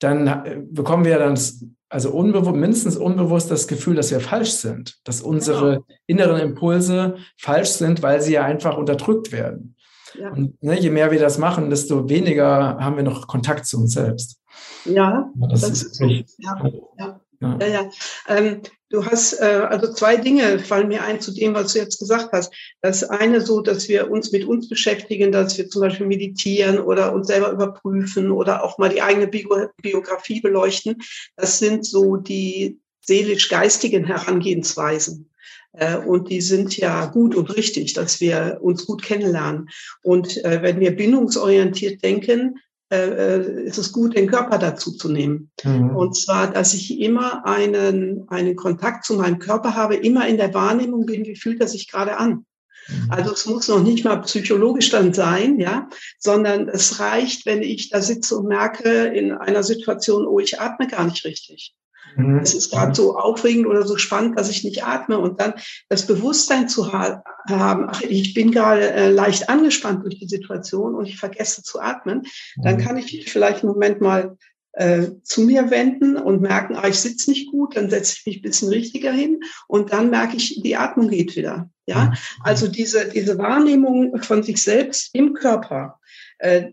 [0.00, 1.38] dann bekommen wir dann
[1.88, 5.84] also unbewusst, mindestens unbewusst das Gefühl, dass wir falsch sind, dass unsere genau.
[6.06, 9.76] inneren Impulse falsch sind, weil sie ja einfach unterdrückt werden.
[10.14, 10.30] Ja.
[10.30, 13.92] Und ne, je mehr wir das machen, desto weniger haben wir noch Kontakt zu uns
[13.92, 14.40] selbst.
[14.84, 16.00] Ja, das, das ist.
[16.38, 16.62] Ja,
[16.98, 17.20] ja.
[17.40, 17.66] Ja, ja.
[17.66, 17.90] ja.
[18.28, 21.98] Ähm, du hast, äh, also zwei Dinge fallen mir ein zu dem, was du jetzt
[21.98, 22.52] gesagt hast.
[22.82, 27.12] Das eine so, dass wir uns mit uns beschäftigen, dass wir zum Beispiel meditieren oder
[27.12, 30.96] uns selber überprüfen oder auch mal die eigene Bio Biografie beleuchten.
[31.36, 35.30] Das sind so die seelisch-geistigen Herangehensweisen.
[35.72, 39.68] Äh, und die sind ja gut und richtig, dass wir uns gut kennenlernen.
[40.02, 45.08] Und äh, wenn wir bindungsorientiert denken, äh, äh, ist es gut, den Körper dazu zu
[45.08, 45.50] nehmen.
[45.64, 45.96] Mhm.
[45.96, 50.54] Und zwar, dass ich immer einen, einen Kontakt zu meinem Körper habe, immer in der
[50.54, 52.46] Wahrnehmung bin, wie fühlt er sich gerade an.
[52.88, 53.10] Mhm.
[53.10, 57.90] Also es muss noch nicht mal psychologisch dann sein, ja, sondern es reicht, wenn ich
[57.90, 61.74] da sitze und merke in einer Situation, oh, ich atme gar nicht richtig.
[62.16, 62.38] Mhm.
[62.38, 65.18] Es ist gerade so aufregend oder so spannend, dass ich nicht atme.
[65.18, 65.54] Und dann
[65.88, 70.94] das Bewusstsein zu ha haben, ach, ich bin gerade äh, leicht angespannt durch die Situation
[70.94, 72.22] und ich vergesse zu atmen,
[72.56, 72.80] dann mhm.
[72.80, 74.36] kann ich vielleicht einen Moment mal
[74.72, 78.36] äh, zu mir wenden und merken, ah, ich sitze nicht gut, dann setze ich mich
[78.38, 81.70] ein bisschen richtiger hin und dann merke ich, die Atmung geht wieder.
[81.86, 82.16] Ja, mhm.
[82.42, 86.00] also diese, diese Wahrnehmung von sich selbst im Körper,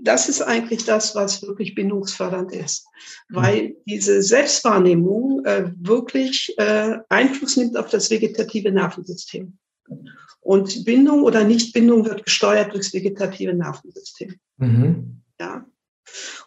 [0.01, 2.85] das ist eigentlich das, was wirklich bindungsfördernd ist,
[3.29, 3.35] mhm.
[3.35, 9.57] weil diese Selbstwahrnehmung äh, wirklich äh, Einfluss nimmt auf das vegetative Nervensystem.
[10.41, 14.35] Und Bindung oder Nichtbindung wird gesteuert durchs vegetative Nervensystem.
[14.57, 15.21] Mhm.
[15.39, 15.65] Ja.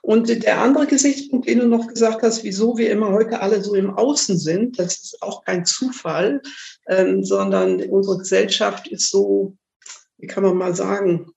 [0.03, 3.75] Und der andere Gesichtspunkt, den du noch gesagt hast, wieso wir immer heute alle so
[3.75, 6.43] im Außen sind, das ist auch kein Zufall,
[6.87, 9.57] ähm, sondern unsere Gesellschaft ist so,
[10.19, 11.33] wie kann man mal sagen,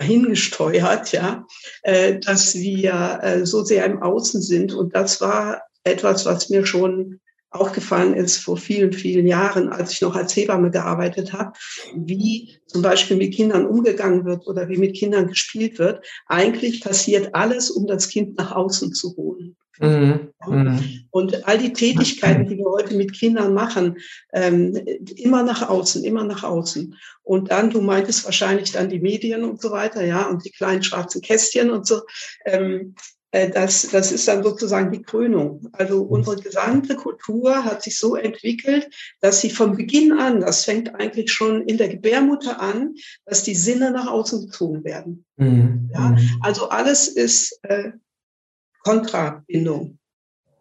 [0.00, 1.46] hingesteuert, ja,
[1.82, 4.72] äh, dass wir äh, so sehr im Außen sind.
[4.72, 10.02] Und das war etwas, was mir schon aufgefallen ist vor vielen, vielen Jahren, als ich
[10.02, 11.52] noch als Hebamme gearbeitet habe,
[11.94, 16.04] wie zum Beispiel mit Kindern umgegangen wird oder wie mit Kindern gespielt wird.
[16.26, 19.56] Eigentlich passiert alles, um das Kind nach außen zu holen.
[19.80, 20.32] Mhm.
[20.46, 21.04] mhm.
[21.10, 23.98] Und all die Tätigkeiten, die wir heute mit Kindern machen,
[24.32, 24.74] ähm,
[25.16, 26.96] immer nach außen, immer nach außen.
[27.22, 30.82] Und dann, du meintest wahrscheinlich dann die Medien und so weiter, ja, und die kleinen
[30.82, 32.00] schwarzen Kästchen und so.
[32.44, 35.68] Ähm, äh, das, das ist dann sozusagen die Krönung.
[35.72, 38.88] Also unsere gesamte Kultur hat sich so entwickelt,
[39.20, 42.94] dass sie von Beginn an, das fängt eigentlich schon in der Gebärmutter an,
[43.26, 45.26] dass die Sinne nach außen gezogen werden.
[45.36, 45.90] Mhm.
[45.92, 46.38] Ja, mhm.
[46.40, 47.92] also alles ist äh,
[48.82, 49.97] Kontrabindung.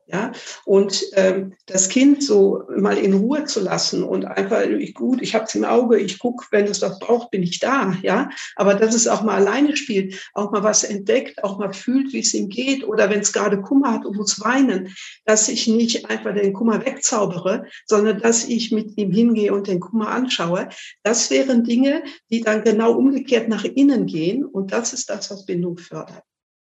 [0.10, 0.32] Ja,
[0.64, 5.36] und ähm, das Kind so mal in Ruhe zu lassen und einfach, ich, gut, ich
[5.36, 8.30] habe es im Auge, ich gucke, wenn es das braucht, bin ich da, ja.
[8.56, 12.22] Aber dass es auch mal alleine spielt, auch mal was entdeckt, auch mal fühlt, wie
[12.22, 16.10] es ihm geht, oder wenn es gerade Kummer hat und muss weinen, dass ich nicht
[16.10, 20.70] einfach den Kummer wegzaubere, sondern dass ich mit ihm hingehe und den Kummer anschaue.
[21.04, 24.46] Das wären Dinge, die dann genau umgekehrt nach innen gehen.
[24.46, 26.24] Und das ist das, was Bindung fördert.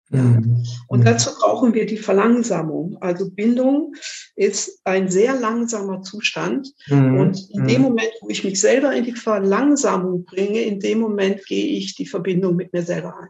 [0.09, 0.21] Ja.
[0.21, 0.63] Mhm.
[0.87, 2.97] Und dazu brauchen wir die Verlangsamung.
[3.01, 3.93] Also Bindung
[4.35, 6.73] ist ein sehr langsamer Zustand.
[6.87, 7.19] Mhm.
[7.19, 7.87] Und in dem mhm.
[7.89, 12.05] Moment, wo ich mich selber in die Verlangsamung bringe, in dem Moment gehe ich die
[12.05, 13.29] Verbindung mit mir selber ein.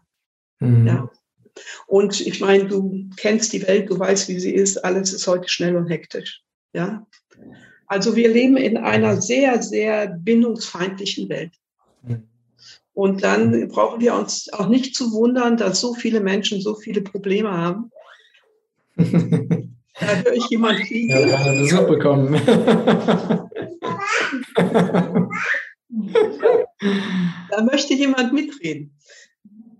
[0.60, 0.88] Mhm.
[0.88, 1.10] Ja.
[1.88, 4.84] Und ich meine, du kennst die Welt, du weißt, wie sie ist.
[4.86, 6.44] Alles ist heute schnell und hektisch.
[6.74, 7.08] Ja.
[7.88, 11.54] Also wir leben in einer sehr, sehr bindungsfeindlichen Welt.
[12.98, 13.04] Mhm.
[13.04, 17.02] Und dann brauchen wir uns auch nicht zu wundern, dass so viele Menschen so viele
[17.02, 17.92] Probleme haben.
[18.98, 19.04] da
[20.24, 21.10] höre ich jemand kriegen.
[21.10, 22.42] Ja, wir haben Besuch bekommen.
[27.52, 28.98] da möchte jemand mitreden.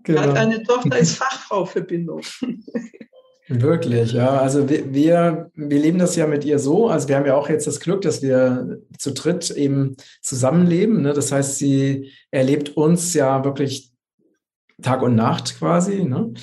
[0.04, 0.20] Genau.
[0.20, 2.22] Hat eine Tochter, ist Fachfrau für Bindung.
[3.48, 4.40] Wirklich, ja.
[4.40, 6.88] Also wir, wir, leben das ja mit ihr so.
[6.88, 11.00] Also wir haben ja auch jetzt das Glück, dass wir zu dritt eben zusammenleben.
[11.00, 11.14] Ne?
[11.14, 13.90] Das heißt, sie erlebt uns ja wirklich
[14.82, 16.04] Tag und Nacht quasi.
[16.04, 16.34] Ne?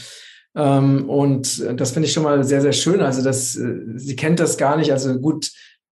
[0.56, 3.02] Ähm, und das finde ich schon mal sehr, sehr schön.
[3.02, 4.92] Also das, äh, sie kennt das gar nicht.
[4.92, 5.52] Also gut,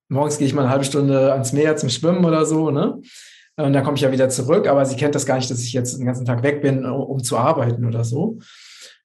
[0.09, 2.71] morgens gehe ich mal eine halbe Stunde ans Meer zum Schwimmen oder so.
[2.71, 2.99] Ne?
[3.55, 4.67] Und dann komme ich ja wieder zurück.
[4.67, 7.23] Aber sie kennt das gar nicht, dass ich jetzt den ganzen Tag weg bin, um
[7.23, 8.39] zu arbeiten oder so.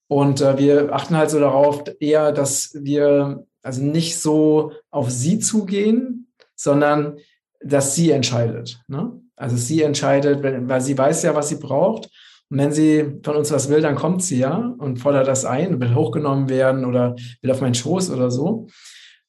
[0.09, 5.39] Und äh, wir achten halt so darauf eher, dass wir also nicht so auf sie
[5.39, 7.19] zugehen, sondern
[7.61, 8.81] dass sie entscheidet.
[8.89, 9.13] Ne?
[9.37, 12.11] Also sie entscheidet, weil sie weiß ja, was sie braucht.
[12.51, 15.81] Und wenn sie von uns was will, dann kommt sie ja und fordert das ein,
[15.81, 18.69] will hochgenommen werden oder will auf meinen Schoß oder so.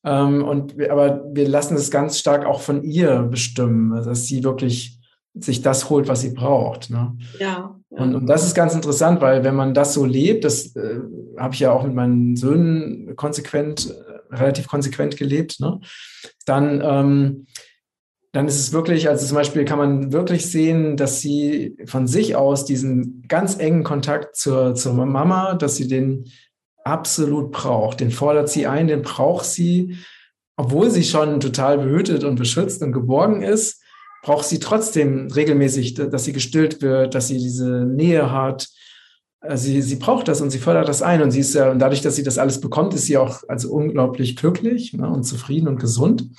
[0.05, 4.43] Ähm, und wir, aber wir lassen es ganz stark auch von ihr bestimmen, dass sie
[4.43, 4.98] wirklich
[5.33, 6.89] sich das holt, was sie braucht.
[6.89, 7.15] Ne?
[7.39, 7.75] Ja.
[7.89, 10.99] Und, und das ist ganz interessant, weil wenn man das so lebt, das äh,
[11.37, 15.79] habe ich ja auch mit meinen Söhnen konsequent, äh, relativ konsequent gelebt, ne?
[16.45, 17.45] dann, ähm,
[18.31, 22.35] dann ist es wirklich, also zum Beispiel kann man wirklich sehen, dass sie von sich
[22.35, 26.25] aus diesen ganz engen Kontakt zur, zur Mama, dass sie den
[26.83, 27.99] absolut braucht.
[28.01, 29.97] Den fordert sie ein, den braucht sie,
[30.57, 33.78] obwohl sie schon total behütet und beschützt und geborgen ist
[34.21, 38.67] braucht sie trotzdem regelmäßig, dass sie gestillt wird, dass sie diese Nähe hat.
[39.41, 41.21] Äh, sie, sie braucht das und sie fördert das ein.
[41.21, 43.71] Und sie ist ja, und dadurch, dass sie das alles bekommt, ist sie auch also
[43.71, 46.29] unglaublich glücklich ne, und zufrieden und gesund.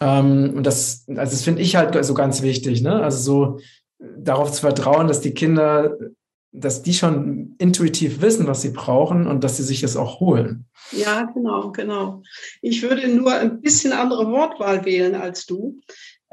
[0.00, 3.02] Ähm, und das, also das finde ich halt so ganz wichtig, ne?
[3.02, 3.60] Also so
[4.18, 5.96] darauf zu vertrauen, dass die Kinder
[6.56, 10.66] dass die schon intuitiv wissen, was sie brauchen und dass sie sich das auch holen.
[10.92, 12.22] Ja, genau, genau.
[12.62, 15.80] Ich würde nur ein bisschen andere Wortwahl wählen als du.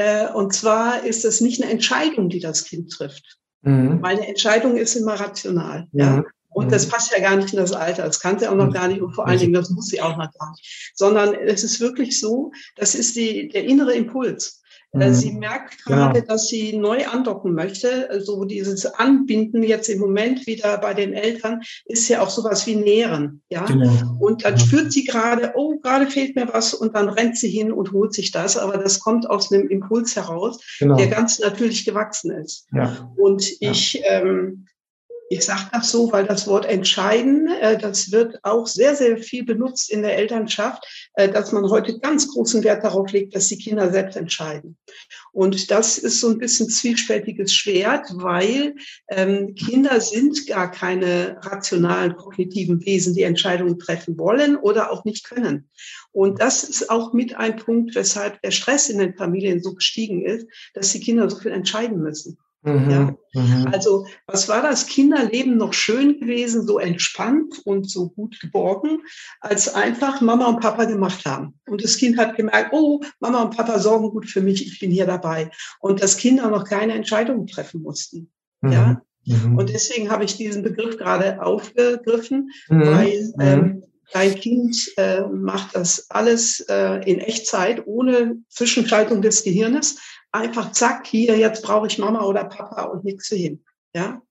[0.02, 3.38] Äh, und zwar ist es nicht eine Entscheidung, die das Kind trifft.
[3.62, 4.00] Mhm.
[4.02, 5.88] Meine Entscheidung ist immer rational.
[5.92, 6.00] Mhm.
[6.00, 6.24] Ja.
[6.50, 6.92] Und das mhm.
[6.92, 8.04] passt ja gar nicht in das Alter.
[8.04, 8.74] Das kann sie auch noch mhm.
[8.74, 9.02] gar nicht.
[9.02, 10.92] Und vor allen Dingen, das muss sie auch noch gar nicht.
[10.96, 14.61] Sondern es ist wirklich so, das ist die, der innere Impuls.
[14.94, 15.14] Äh, mhm.
[15.14, 16.34] Sie merkt gerade, genau.
[16.34, 18.10] dass sie neu andocken möchte.
[18.10, 22.76] Also dieses Anbinden jetzt im Moment wieder bei den Eltern ist ja auch sowas wie
[22.76, 23.42] Nähren.
[23.50, 23.66] Ja?
[23.66, 24.18] Genau.
[24.20, 27.72] Und dann spürt sie gerade, oh, gerade fehlt mir was und dann rennt sie hin
[27.72, 28.58] und holt sich das.
[28.58, 30.98] Aber das kommt aus einem Impuls heraus, genau.
[30.98, 32.68] der ganz natürlich gewachsen ist.
[32.74, 33.14] Ja.
[33.16, 34.22] Und ich ja.
[34.22, 34.66] ähm,
[35.32, 39.46] ich sage das so, weil das Wort entscheiden, äh, das wird auch sehr, sehr viel
[39.46, 43.58] benutzt in der Elternschaft, äh, dass man heute ganz großen Wert darauf legt, dass die
[43.58, 44.78] Kinder selbst entscheiden.
[45.32, 48.76] Und das ist so ein bisschen zwiespältiges Schwert, weil
[49.08, 55.24] ähm, Kinder sind gar keine rationalen, kognitiven Wesen, die Entscheidungen treffen wollen oder auch nicht
[55.24, 55.70] können.
[56.12, 60.26] Und das ist auch mit ein Punkt, weshalb der Stress in den Familien so gestiegen
[60.26, 62.38] ist, dass die Kinder so viel entscheiden müssen.
[62.64, 63.16] Mhm, ja.
[63.34, 63.68] Mhm.
[63.72, 69.02] Also was war das Kinderleben noch schön gewesen, so entspannt und so gut geborgen,
[69.40, 71.60] als einfach Mama und Papa gemacht haben.
[71.68, 74.92] Und das Kind hat gemerkt, oh, Mama und Papa sorgen gut für mich, ich bin
[74.92, 75.50] hier dabei.
[75.80, 78.32] Und das Kinder noch keine Entscheidungen treffen mussten.
[78.62, 78.72] Mhm.
[78.72, 79.02] Ja.
[79.26, 79.58] Mhm.
[79.58, 82.86] Und deswegen habe ich diesen Begriff gerade aufgegriffen, mhm.
[82.86, 83.42] weil mhm.
[83.42, 90.00] ähm, Dein Kind äh, macht das alles äh, in Echtzeit, ohne Zwischenschaltung des Gehirnes
[90.32, 93.64] einfach zack, hier, jetzt brauche ich Mama oder Papa und nichts hin.
[93.94, 94.22] Ja.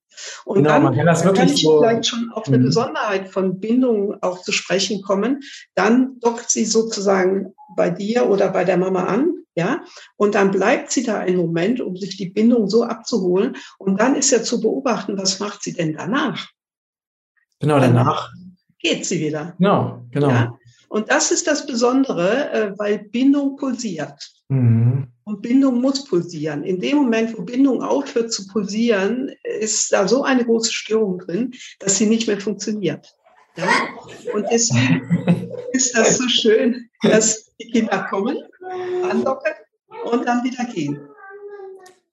[0.44, 2.64] Und genau, dann man kann, das wirklich kann ich so vielleicht schon auf eine mhm.
[2.64, 5.40] Besonderheit von Bindung auch zu sprechen kommen.
[5.74, 9.82] Dann dockt sie sozusagen bei dir oder bei der Mama an, ja,
[10.16, 13.56] und dann bleibt sie da einen Moment, um sich die Bindung so abzuholen.
[13.78, 16.48] Und dann ist ja zu beobachten, was macht sie denn danach?
[17.58, 18.32] Genau, danach
[18.78, 19.54] geht sie wieder.
[19.58, 20.30] Genau, genau.
[20.30, 20.58] Ja?
[20.88, 24.32] Und das ist das Besondere, äh, weil Bindung pulsiert.
[24.48, 25.08] Mhm.
[25.24, 26.64] Und Bindung muss pulsieren.
[26.64, 29.30] In dem Moment, wo Bindung aufhört zu pulsieren,
[29.60, 33.14] ist da so eine große Störung drin, dass sie nicht mehr funktioniert.
[33.56, 33.68] Ja?
[34.34, 38.38] Und deswegen ist das so schön, dass die Kinder kommen,
[39.08, 39.52] andocken
[40.10, 41.00] und dann wieder gehen.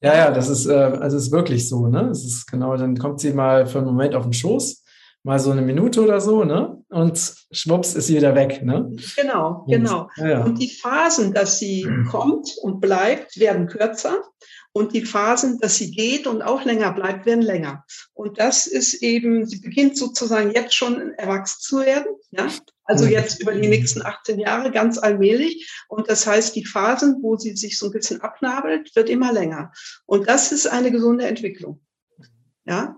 [0.02, 2.10] Ja, ja, das ist, äh, also ist wirklich so, ne?
[2.10, 4.84] Es ist genau, dann kommt sie mal für einen Moment auf den Schoß
[5.28, 6.82] mal so eine Minute oder so, ne?
[6.88, 7.20] Und
[7.52, 8.90] schwupps ist sie wieder weg, ne?
[9.18, 10.10] Genau, genau.
[10.16, 10.44] Ja, ja.
[10.46, 14.24] Und die Phasen, dass sie kommt und bleibt, werden kürzer.
[14.72, 17.84] Und die Phasen, dass sie geht und auch länger bleibt, werden länger.
[18.14, 22.48] Und das ist eben, sie beginnt sozusagen jetzt schon erwachsen zu werden, ja?
[22.86, 23.12] Also mhm.
[23.12, 25.70] jetzt über die nächsten 18 Jahre ganz allmählich.
[25.90, 29.74] Und das heißt, die Phasen, wo sie sich so ein bisschen abnabelt, wird immer länger.
[30.06, 31.82] Und das ist eine gesunde Entwicklung.
[32.64, 32.98] Ja,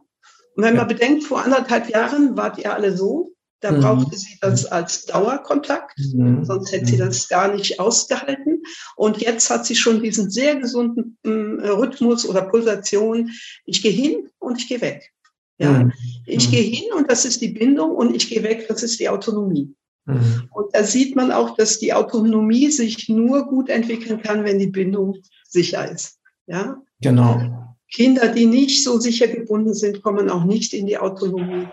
[0.59, 3.79] und wenn man bedenkt, vor anderthalb Jahren wart ihr alle so, da mhm.
[3.79, 6.43] brauchte sie das als Dauerkontakt, mhm.
[6.43, 6.99] sonst hätte sie mhm.
[6.99, 8.63] das gar nicht ausgehalten.
[8.97, 13.31] Und jetzt hat sie schon diesen sehr gesunden äh, Rhythmus oder Pulsation.
[13.63, 15.13] Ich gehe hin und ich gehe weg.
[15.59, 15.93] Ja, mhm.
[16.25, 19.07] ich gehe hin und das ist die Bindung und ich gehe weg, das ist die
[19.07, 19.73] Autonomie.
[20.07, 20.49] Mhm.
[20.51, 24.67] Und da sieht man auch, dass die Autonomie sich nur gut entwickeln kann, wenn die
[24.67, 26.19] Bindung sicher ist.
[26.47, 27.68] Ja, genau.
[27.91, 31.67] Kinder, die nicht so sicher gebunden sind, kommen auch nicht in die Autonomie.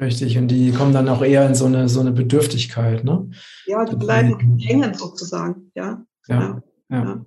[0.00, 3.28] Richtig, und die kommen dann auch eher in so eine, so eine Bedürftigkeit, ne?
[3.66, 6.04] Ja, die bleiben hängen sozusagen, ja.
[6.28, 7.04] Ja, ja.
[7.04, 7.26] ja.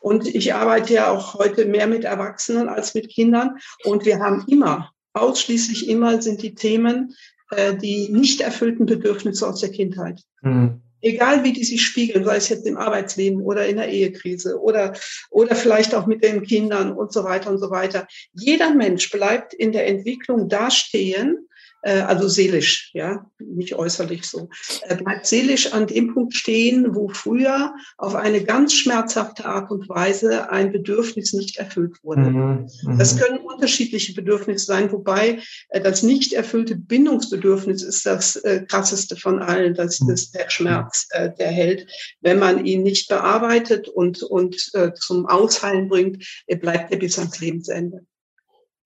[0.00, 3.56] Und ich arbeite ja auch heute mehr mit Erwachsenen als mit Kindern.
[3.84, 7.14] Und wir haben immer, ausschließlich immer sind die Themen
[7.52, 10.22] äh, die nicht erfüllten Bedürfnisse aus der Kindheit.
[10.42, 14.60] Mhm egal wie die sich spiegeln, sei es jetzt im Arbeitsleben oder in der Ehekrise
[14.60, 14.94] oder,
[15.30, 18.06] oder vielleicht auch mit den Kindern und so weiter und so weiter.
[18.32, 21.48] Jeder Mensch bleibt in der Entwicklung dastehen,
[21.90, 24.48] also seelisch, ja, nicht äußerlich so.
[24.82, 29.88] Er bleibt seelisch an dem Punkt stehen, wo früher auf eine ganz schmerzhafte Art und
[29.88, 32.30] Weise ein Bedürfnis nicht erfüllt wurde.
[32.30, 32.98] Mhm, mhm.
[32.98, 35.40] das können unterschiedliche Bedürfnisse sein, wobei
[35.70, 39.74] äh, das nicht erfüllte Bindungsbedürfnis ist das äh, krasseste von allen.
[39.74, 40.10] Das mhm.
[40.10, 41.86] ist der Schmerz, der hält.
[42.20, 44.56] Wenn man ihn nicht bearbeitet und, und
[44.94, 46.24] zum Ausheilen bringt,
[46.60, 48.06] bleibt er bis ans Lebensende.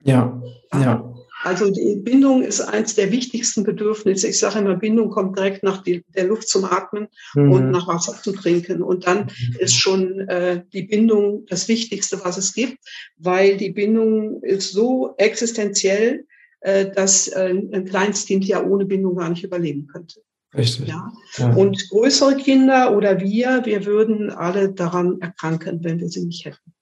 [0.00, 0.40] Ja,
[0.72, 1.14] ja.
[1.42, 4.28] Also die Bindung ist eins der wichtigsten Bedürfnisse.
[4.28, 7.52] Ich sage immer, Bindung kommt direkt nach die, der Luft zum Atmen mhm.
[7.52, 8.82] und nach Wasser zum Trinken.
[8.82, 9.56] Und dann mhm.
[9.58, 12.78] ist schon äh, die Bindung das Wichtigste, was es gibt,
[13.18, 16.24] weil die Bindung ist so existenziell,
[16.60, 20.20] äh, dass äh, ein Kleinstkind ja ohne Bindung gar nicht überleben könnte.
[20.56, 20.88] Richtig.
[20.88, 21.12] Ja?
[21.36, 21.52] ja.
[21.52, 26.72] Und größere Kinder oder wir, wir würden alle daran erkranken, wenn wir sie nicht hätten.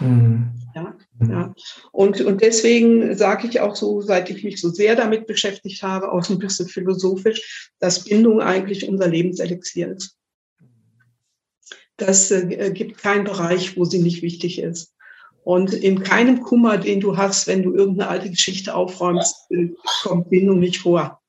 [0.00, 0.50] Mhm.
[0.74, 0.93] Ja.
[1.30, 1.54] Ja.
[1.92, 6.12] Und, und deswegen sage ich auch so, seit ich mich so sehr damit beschäftigt habe,
[6.12, 10.16] auch so ein bisschen philosophisch, dass Bindung eigentlich unser Lebenselixier ist.
[11.96, 14.94] Das äh, gibt keinen Bereich, wo sie nicht wichtig ist.
[15.44, 19.68] Und in keinem Kummer, den du hast, wenn du irgendeine alte Geschichte aufräumst, äh,
[20.02, 21.20] kommt Bindung nicht vor.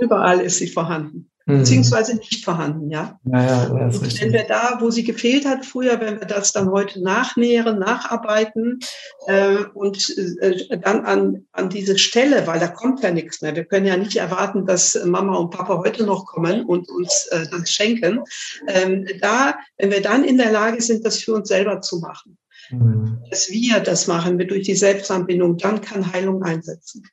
[0.00, 1.30] Überall ist sie vorhanden.
[1.48, 1.60] Mhm.
[1.60, 3.18] beziehungsweise nicht vorhanden, ja.
[3.24, 4.22] ja, ja das ist richtig.
[4.22, 8.80] Wenn wir da, wo sie gefehlt hat früher, wenn wir das dann heute nachnähren, nacharbeiten
[9.26, 13.56] äh, und äh, dann an, an diese Stelle, weil da kommt ja nichts mehr.
[13.56, 17.46] Wir können ja nicht erwarten, dass Mama und Papa heute noch kommen und uns äh,
[17.50, 18.20] das schenken.
[18.66, 22.36] Ähm, da, wenn wir dann in der Lage sind, das für uns selber zu machen,
[22.68, 23.22] mhm.
[23.30, 27.04] dass wir das machen, wir durch die Selbstanbindung, dann kann Heilung einsetzen.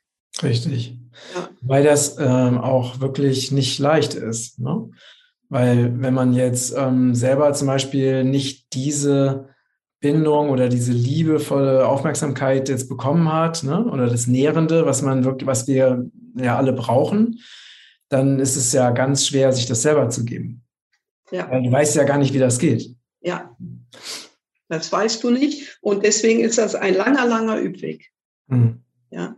[0.42, 0.96] Richtig.
[1.34, 1.48] Ja.
[1.62, 4.58] Weil das ähm, auch wirklich nicht leicht ist.
[4.58, 4.90] Ne?
[5.48, 9.48] Weil wenn man jetzt ähm, selber zum Beispiel nicht diese
[10.00, 13.84] Bindung oder diese liebevolle Aufmerksamkeit jetzt bekommen hat, ne?
[13.84, 17.40] oder das Nährende, was man wirklich, was wir ja alle brauchen,
[18.08, 20.62] dann ist es ja ganz schwer, sich das selber zu geben.
[21.30, 21.50] Ja.
[21.50, 22.94] Weil du weißt ja gar nicht, wie das geht.
[23.20, 23.56] Ja.
[24.68, 25.78] Das weißt du nicht.
[25.80, 28.12] Und deswegen ist das ein langer, langer Übweg.
[28.48, 28.82] Mhm.
[29.10, 29.36] Ja.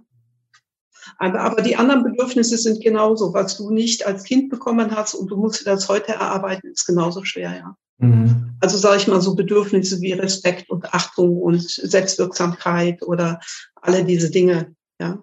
[1.19, 3.35] Aber, aber die anderen Bedürfnisse sind genauso.
[3.35, 7.25] Was du nicht als Kind bekommen hast und du musst das heute erarbeiten, ist genauso
[7.25, 7.77] schwer, ja.
[7.99, 8.55] Mhm.
[8.61, 13.41] Also sage ich mal so Bedürfnisse wie Respekt und Achtung und Selbstwirksamkeit oder
[13.75, 15.23] alle diese Dinge, ja.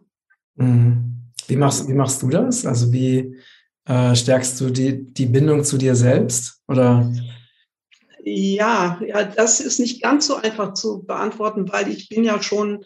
[0.56, 1.16] Mhm.
[1.48, 2.66] Wie machst, wie machst du das?
[2.66, 3.38] Also wie
[3.86, 6.62] äh, stärkst du die, die Bindung zu dir selbst?
[6.68, 7.12] Oder?
[8.24, 12.84] Ja, ja, das ist nicht ganz so einfach zu beantworten, weil ich bin ja schon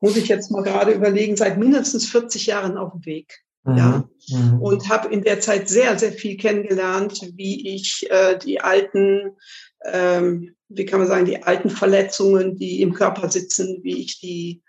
[0.00, 3.40] muss ich jetzt mal gerade überlegen, seit mindestens 40 Jahren auf dem Weg.
[3.64, 3.76] Mhm.
[3.76, 4.60] Ja, mhm.
[4.60, 9.36] und habe in der Zeit sehr, sehr viel kennengelernt, wie ich äh, die alten,
[9.84, 14.62] ähm, wie kann man sagen, die alten Verletzungen, die im Körper sitzen, wie ich die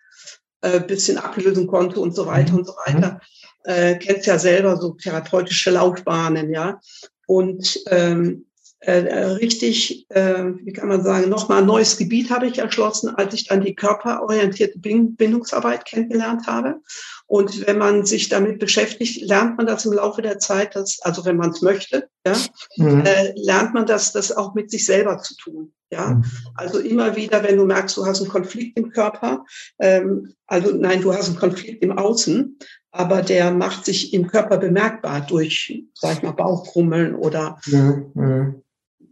[0.62, 2.60] äh, bisschen ablösen konnte und so weiter mhm.
[2.60, 3.22] und so weiter.
[3.64, 6.80] Äh, kennst ja selber so therapeutische Laufbahnen, ja.
[7.28, 8.47] Und ähm, äh, äh,
[8.86, 13.48] richtig, äh, wie kann man sagen, nochmal ein neues Gebiet habe ich erschlossen, als ich
[13.48, 16.82] dann die körperorientierte Bindungsarbeit kennengelernt habe.
[17.26, 21.26] Und wenn man sich damit beschäftigt, lernt man das im Laufe der Zeit, dass, also
[21.26, 22.36] wenn man es möchte, ja,
[22.78, 23.02] mhm.
[23.06, 25.74] äh, lernt man das, das auch mit sich selber zu tun.
[25.90, 26.26] Ja, mhm.
[26.56, 29.46] also immer wieder, wenn du merkst, du hast einen Konflikt im Körper,
[29.80, 32.60] ähm, also nein, du hast einen Konflikt im Außen,
[32.92, 38.12] aber der macht sich im Körper bemerkbar durch, sag ich mal, Bauchkrummeln oder mhm.
[38.14, 38.64] mhm.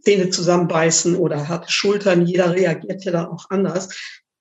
[0.06, 3.88] Zähne zusammenbeißen oder harte Schultern, jeder reagiert ja da auch anders,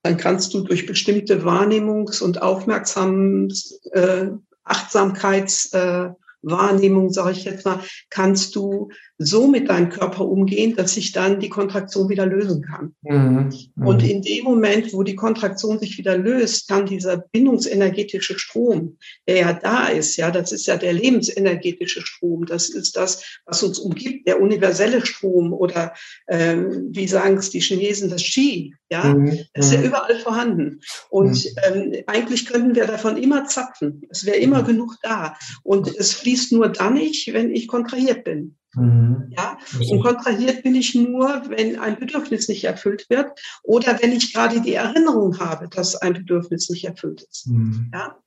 [0.04, 4.28] dann kannst du durch bestimmte Wahrnehmungs- und Aufmerksams, äh,
[4.64, 6.10] Achtsamkeits, äh,
[6.46, 7.80] Wahrnehmung, sage ich jetzt mal,
[8.10, 12.96] kannst du so mit deinem Körper umgehen, dass sich dann die Kontraktion wieder lösen kann.
[13.02, 13.50] Mhm.
[13.76, 13.88] Mhm.
[13.88, 19.38] Und in dem Moment, wo die Kontraktion sich wieder löst, kann dieser bindungsenergetische Strom, der
[19.38, 23.80] ja da ist, ja, das ist ja der lebensenergetische Strom, das ist das, was uns
[23.80, 25.94] umgibt, der universelle Strom oder
[26.28, 29.40] ähm, wie sagen es die Chinesen, das Qi, ja, mhm.
[29.54, 29.86] das ist ja mhm.
[29.86, 30.82] überall vorhanden.
[31.10, 31.94] Und mhm.
[31.94, 34.04] ähm, eigentlich könnten wir davon immer zapfen.
[34.10, 34.68] Es wäre immer mhm.
[34.68, 35.36] genug da.
[35.64, 38.58] Und es fließt nur dann nicht, wenn ich kontrahiert bin.
[38.74, 39.32] Mhm.
[39.36, 39.58] Ja,
[39.90, 43.32] und kontrahiert bin ich nur, wenn ein Bedürfnis nicht erfüllt wird
[43.64, 47.48] oder wenn ich gerade die Erinnerung habe, dass ein Bedürfnis nicht erfüllt ist.
[47.48, 47.90] Mhm.
[47.94, 48.18] Ja,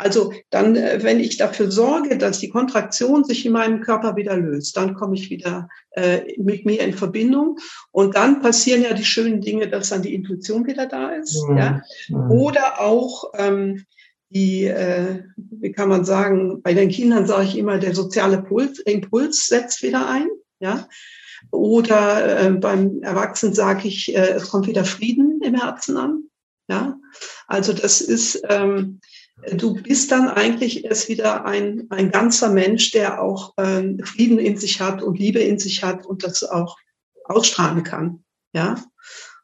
[0.00, 4.36] also dann, äh, wenn ich dafür sorge, dass die Kontraktion sich in meinem Körper wieder
[4.36, 7.58] löst, dann komme ich wieder äh, mit mir in Verbindung
[7.90, 11.42] und dann passieren ja die schönen Dinge, dass dann die Intuition wieder da ist.
[11.48, 11.56] Mhm.
[11.56, 11.82] Ja?
[12.08, 12.30] Mhm.
[12.30, 13.84] Oder auch ähm,
[14.30, 18.78] die, äh, wie kann man sagen, bei den Kindern sage ich immer, der soziale Puls,
[18.80, 20.28] Impuls setzt wieder ein.
[20.60, 20.88] Ja?
[21.50, 26.24] Oder äh, beim Erwachsenen sage ich, äh, es kommt wieder Frieden im Herzen an.
[26.68, 26.98] Ja?
[27.48, 29.00] Also das ist, ähm,
[29.52, 34.56] du bist dann eigentlich erst wieder ein, ein ganzer Mensch, der auch äh, Frieden in
[34.56, 36.76] sich hat und Liebe in sich hat und das auch
[37.24, 38.24] ausstrahlen kann.
[38.52, 38.76] Ja?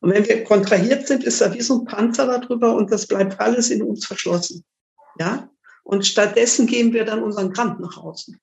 [0.01, 3.40] Und wenn wir kontrahiert sind, ist da wie so ein Panzer darüber und das bleibt
[3.40, 4.64] alles in uns verschlossen.
[5.18, 5.48] Ja?
[5.85, 8.38] Und stattdessen geben wir dann unseren Grant nach außen.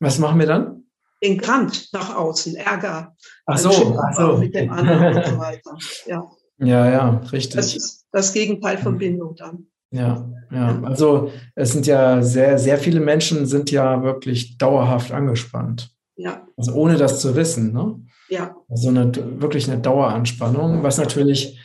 [0.00, 0.84] Was machen wir dann?
[1.22, 3.14] Den Grant nach außen, Ärger.
[3.46, 4.36] Ach so, ach so.
[4.38, 5.76] Mit dem anderen und so weiter.
[6.06, 6.30] Ja.
[6.58, 7.56] ja, ja, richtig.
[7.56, 9.66] Das ist das Gegenteil von Bindung dann.
[9.90, 10.80] Ja, ja.
[10.82, 15.90] Also es sind ja sehr, sehr viele Menschen sind ja wirklich dauerhaft angespannt.
[16.16, 16.46] Ja.
[16.56, 18.00] Also ohne das zu wissen, ne?
[18.28, 18.54] Ja.
[18.68, 21.58] Also eine, wirklich eine Daueranspannung, was natürlich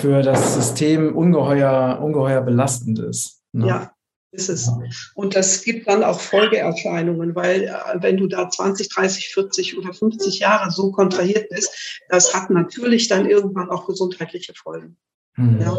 [0.00, 3.43] für das System ungeheuer, ungeheuer belastend ist.
[3.54, 3.68] Ne?
[3.68, 3.94] Ja,
[4.32, 4.68] ist es.
[5.14, 9.94] Und das gibt dann auch Folgeerscheinungen, weil äh, wenn du da 20, 30, 40 oder
[9.94, 14.96] 50 Jahre so kontrahiert bist, das hat natürlich dann irgendwann auch gesundheitliche Folgen.
[15.36, 15.60] Mhm.
[15.60, 15.78] Ja.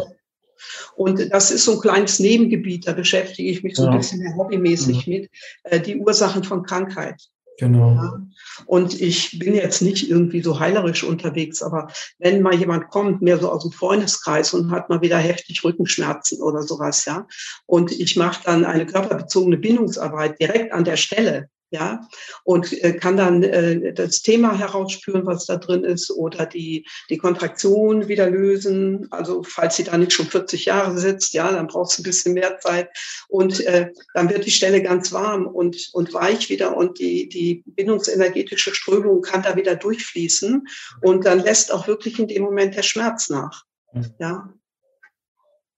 [0.94, 3.90] Und das ist so ein kleines Nebengebiet, da beschäftige ich mich so ja.
[3.90, 5.12] ein bisschen mehr hobbymäßig mhm.
[5.12, 5.30] mit,
[5.64, 7.22] äh, die Ursachen von Krankheit.
[7.58, 7.94] Genau.
[7.94, 8.20] Ja.
[8.66, 11.88] Und ich bin jetzt nicht irgendwie so heilerisch unterwegs, aber
[12.18, 16.40] wenn mal jemand kommt, mehr so aus dem Freundeskreis und hat mal wieder heftig Rückenschmerzen
[16.42, 17.26] oder sowas, ja,
[17.66, 22.08] und ich mache dann eine körperbezogene Bindungsarbeit direkt an der Stelle, ja,
[22.44, 27.18] und äh, kann dann äh, das Thema herausspüren, was da drin ist, oder die, die
[27.18, 29.08] Kontraktion wieder lösen.
[29.10, 32.34] Also falls sie da nicht schon 40 Jahre sitzt, ja, dann brauchst du ein bisschen
[32.34, 32.88] mehr Zeit.
[33.28, 37.64] Und äh, dann wird die Stelle ganz warm und, und weich wieder und die, die
[37.66, 40.68] bindungsenergetische Strömung kann da wieder durchfließen.
[41.02, 43.64] Und dann lässt auch wirklich in dem Moment der Schmerz nach.
[43.92, 44.14] Mhm.
[44.20, 44.54] Ja.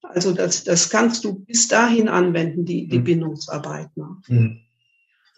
[0.03, 3.05] Also das, das kannst du bis dahin anwenden, die, die mhm.
[3.05, 3.97] Bindungsarbeit.
[3.97, 4.17] Ne?
[4.29, 4.68] Mhm.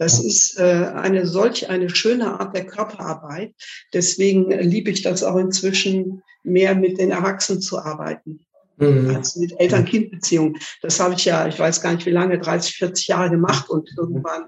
[0.00, 3.52] Das ist äh, eine solch eine schöne Art der Körperarbeit.
[3.92, 8.40] Deswegen liebe ich das auch inzwischen mehr mit den Erwachsenen zu arbeiten.
[8.78, 9.14] Mhm.
[9.14, 10.56] Als mit Eltern-Kind-Beziehungen.
[10.80, 13.90] Das habe ich ja, ich weiß gar nicht wie lange, 30, 40 Jahre gemacht und
[13.98, 14.46] irgendwann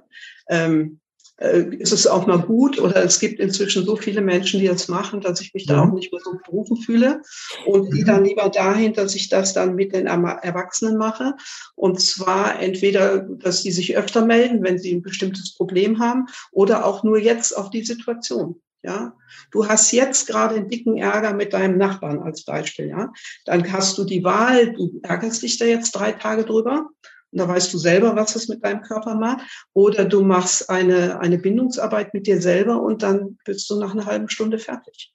[0.49, 1.02] ähm, äh,
[1.39, 5.21] ist es auch mal gut oder es gibt inzwischen so viele Menschen, die das machen,
[5.21, 7.23] dass ich mich da auch nicht mehr so berufen fühle
[7.67, 11.35] und gehe dann lieber dahin, dass ich das dann mit den Erwachsenen mache
[11.75, 16.85] und zwar entweder, dass die sich öfter melden, wenn sie ein bestimmtes Problem haben oder
[16.85, 18.61] auch nur jetzt auf die Situation.
[18.85, 19.17] Ja,
[19.53, 23.13] du hast jetzt gerade einen dicken Ärger mit deinem Nachbarn als Beispiel, ja.
[23.45, 26.91] Dann hast du die Wahl, du ärgerst dich da jetzt drei Tage drüber
[27.33, 29.41] und da weißt du selber, was es mit deinem Körper macht.
[29.73, 34.07] Oder du machst eine, eine Bindungsarbeit mit dir selber und dann bist du nach einer
[34.07, 35.13] halben Stunde fertig.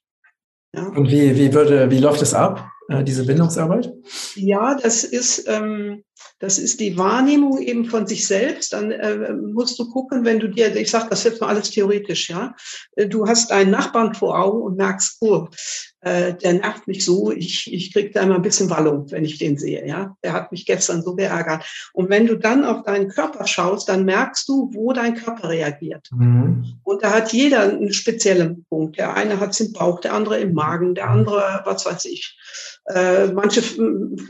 [0.74, 0.88] Ja.
[0.88, 3.92] Und wie, wie, würde, wie läuft es ab, äh, diese Bindungsarbeit?
[4.34, 6.04] Ja, das ist, ähm,
[6.38, 8.72] das ist die Wahrnehmung eben von sich selbst.
[8.72, 12.30] Dann äh, musst du gucken, wenn du dir, ich sage das jetzt mal alles theoretisch,
[12.30, 12.54] ja,
[12.96, 15.48] äh, du hast einen Nachbarn vor Augen und merkst, oh,
[16.00, 19.38] äh, der nervt mich so, ich, ich kriege da immer ein bisschen Wallung, wenn ich
[19.38, 20.16] den sehe, ja.
[20.22, 21.64] Der hat mich gestern so geärgert.
[21.92, 26.08] Und wenn du dann auf deinen Körper schaust, dann merkst du, wo dein Körper reagiert.
[26.12, 26.78] Mhm.
[26.84, 28.98] Und da hat jeder einen speziellen Punkt.
[28.98, 32.38] Der eine hat es im Bauch, der andere im Magen, der andere, was weiß ich.
[32.86, 33.62] Äh, manche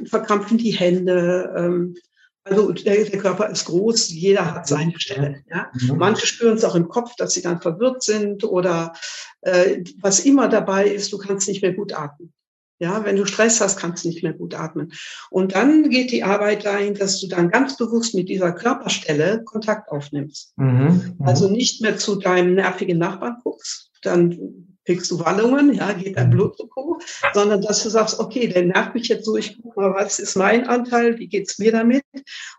[0.07, 1.97] verkrampfen die Hände, ähm,
[2.45, 5.43] also der, der, Körper ist groß, jeder hat seine Stelle.
[5.51, 5.71] Ja?
[5.75, 5.99] Mhm.
[5.99, 8.95] Manche spüren es auch im Kopf, dass sie dann verwirrt sind oder
[9.43, 12.33] äh, was immer dabei ist, du kannst nicht mehr gut atmen.
[12.81, 14.93] Ja, wenn du Stress hast, kannst du nicht mehr gut atmen.
[15.31, 19.91] Und dann geht die Arbeit dahin, dass du dann ganz bewusst mit dieser Körperstelle Kontakt
[19.91, 20.53] aufnimmst.
[20.57, 21.17] Mhm.
[21.19, 21.27] mhm.
[21.27, 26.29] Also nicht mehr zu deinem nervigen Nachbarn guckst, dann kriegst du Wallungen, ja, geht dein
[26.29, 26.33] mhm.
[26.33, 26.99] Blutdruck hoch,
[27.35, 30.35] sondern dass du sagst, okay, der nervt mich jetzt so, ich gucke mal, was ist
[30.35, 32.05] mein Anteil, wie geht's mir damit?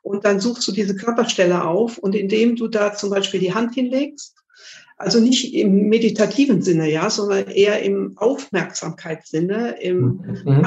[0.04, 3.74] Und dann suchst du diese Körperstelle auf und indem du da zum Beispiel die Hand
[3.74, 4.36] hinlegst,
[4.98, 10.66] also nicht im meditativen Sinne, ja, sondern eher im Aufmerksamkeitssinne, im mhm.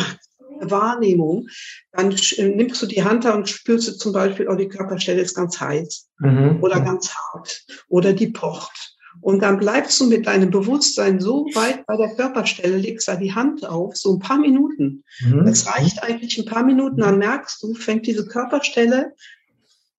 [0.62, 1.46] Wahrnehmung,
[1.92, 5.34] dann nimmst du die Hand da und spürst du zum Beispiel, oh, die Körperstelle ist
[5.34, 6.58] ganz heiß mhm.
[6.60, 11.84] oder ganz hart oder die pocht und dann bleibst du mit deinem Bewusstsein so weit
[11.86, 15.04] bei der Körperstelle, legst da die Hand auf, so ein paar Minuten.
[15.20, 15.44] Mhm.
[15.44, 19.14] Das reicht eigentlich ein paar Minuten, dann merkst du, fängt diese Körperstelle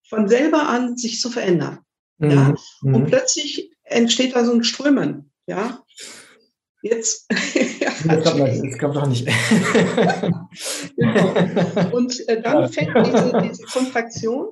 [0.08, 1.80] von selber an, sich zu verändern.
[2.18, 2.30] Mhm.
[2.30, 2.54] Ja?
[2.82, 3.06] Und mhm.
[3.06, 5.30] plötzlich entsteht da so ein Strömen.
[5.46, 5.82] Ja?
[6.82, 7.26] Jetzt.
[8.04, 9.26] das kommt doch nicht.
[10.96, 11.92] genau.
[11.92, 14.48] Und äh, dann fängt diese, diese Kontraktion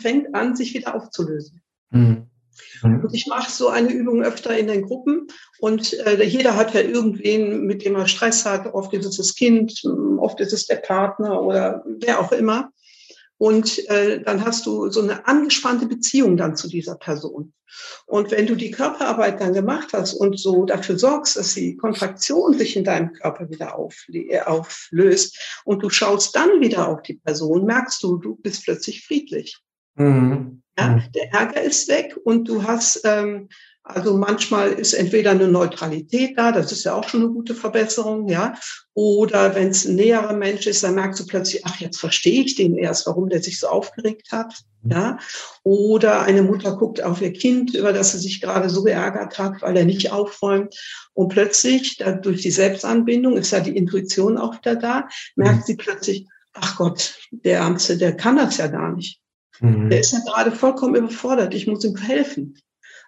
[0.00, 1.62] fängt an, sich wieder aufzulösen.
[1.90, 2.28] Mhm.
[2.82, 3.04] Mhm.
[3.04, 5.28] Und ich mache so eine Übung öfter in den Gruppen
[5.58, 8.72] und äh, jeder hat ja irgendwen, mit dem er Stress hat.
[8.74, 9.82] Oft ist es das Kind,
[10.18, 12.70] oft ist es der Partner oder wer auch immer.
[13.38, 17.52] Und äh, dann hast du so eine angespannte Beziehung dann zu dieser Person.
[18.06, 22.56] Und wenn du die Körperarbeit dann gemacht hast und so dafür sorgst, dass die Kontraktion
[22.56, 23.76] sich in deinem Körper wieder
[24.08, 29.04] äh, auflöst und du schaust dann wieder auf die Person, merkst du, du bist plötzlich
[29.04, 29.58] friedlich.
[29.96, 30.62] Mhm.
[30.78, 31.02] Ja, mhm.
[31.14, 33.48] der Ärger ist weg und du hast, ähm,
[33.82, 38.28] also manchmal ist entweder eine Neutralität da, das ist ja auch schon eine gute Verbesserung,
[38.28, 38.54] ja.
[38.94, 42.56] Oder wenn es ein näherer Mensch ist, dann merkst du plötzlich, ach, jetzt verstehe ich
[42.56, 44.90] den erst, warum der sich so aufgeregt hat, mhm.
[44.90, 45.18] ja.
[45.62, 49.62] Oder eine Mutter guckt auf ihr Kind, über das sie sich gerade so geärgert hat,
[49.62, 50.74] weil er nicht aufräumt.
[51.14, 55.64] Und plötzlich, da, durch die Selbstanbindung, ist ja die Intuition auch wieder da, merkt mhm.
[55.64, 59.20] sie plötzlich, ach Gott, der Amtste, der kann das ja gar nicht.
[59.60, 59.90] Mhm.
[59.90, 61.54] Der ist ja gerade vollkommen überfordert.
[61.54, 62.56] Ich muss ihm helfen.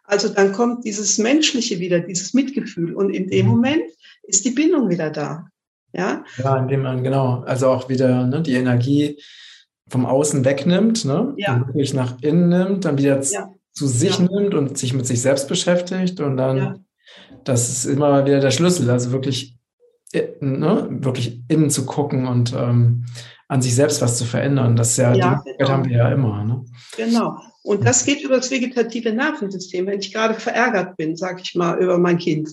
[0.05, 2.94] Also dann kommt dieses Menschliche wieder, dieses Mitgefühl.
[2.94, 3.53] Und in dem mhm.
[3.53, 3.82] Moment
[4.22, 5.49] ist die Bindung wieder da.
[5.92, 9.18] Ja, ja indem man, genau, also auch wieder ne, die Energie
[9.88, 11.34] vom Außen wegnimmt, ne?
[11.36, 11.66] Ja.
[11.66, 13.51] wirklich nach innen nimmt, dann wieder ja.
[13.72, 14.26] zu sich ja.
[14.30, 16.84] nimmt und sich mit sich selbst beschäftigt und dann,
[17.44, 19.58] das ist immer wieder der Schlüssel, also wirklich,
[20.41, 20.89] ne?
[20.91, 23.05] wirklich innen zu gucken und ähm,
[23.49, 24.77] an sich selbst was zu verändern.
[24.77, 25.71] Das ja, ja die genau.
[25.71, 26.45] haben wir ja immer.
[26.45, 26.65] Ne?
[26.97, 27.39] Genau.
[27.63, 29.87] Und das geht über das vegetative Nervensystem.
[29.87, 32.51] Wenn ich gerade verärgert bin, sage ich mal, über mein Kind,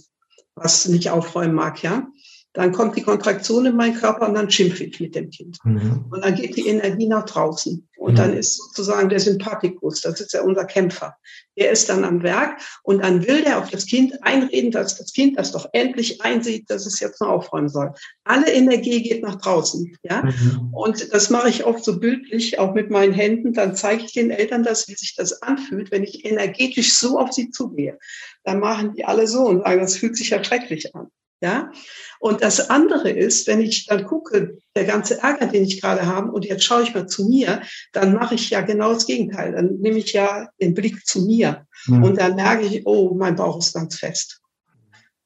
[0.56, 2.08] was nicht aufräumen mag, ja,
[2.56, 5.60] dann kommt die Kontraktion in meinen Körper und dann schimpfe ich mit dem Kind.
[5.66, 6.06] Mhm.
[6.10, 7.86] Und dann geht die Energie nach draußen.
[7.98, 8.18] Und mhm.
[8.18, 11.16] dann ist sozusagen der Sympathikus, das ist ja unser Kämpfer.
[11.58, 15.12] Der ist dann am Werk und dann will der auf das Kind einreden, dass das
[15.12, 17.94] Kind das doch endlich einsieht, dass es jetzt noch aufräumen soll.
[18.24, 20.24] Alle Energie geht nach draußen, ja.
[20.24, 20.74] Mhm.
[20.74, 23.52] Und das mache ich oft so bildlich, auch mit meinen Händen.
[23.54, 27.34] Dann zeige ich den Eltern das, wie sich das anfühlt, wenn ich energetisch so auf
[27.34, 27.98] sie zugehe.
[28.46, 31.08] Dann machen die alle so und sagen, das fühlt sich ja schrecklich an.
[31.42, 31.72] Ja?
[32.20, 36.32] Und das andere ist, wenn ich dann gucke, der ganze Ärger, den ich gerade habe,
[36.32, 37.62] und jetzt schaue ich mal zu mir,
[37.94, 39.54] dann mache ich ja genau das Gegenteil.
[39.54, 42.04] Dann nehme ich ja den Blick zu mir mhm.
[42.04, 44.42] und dann merke ich, oh, mein Bauch ist ganz fest.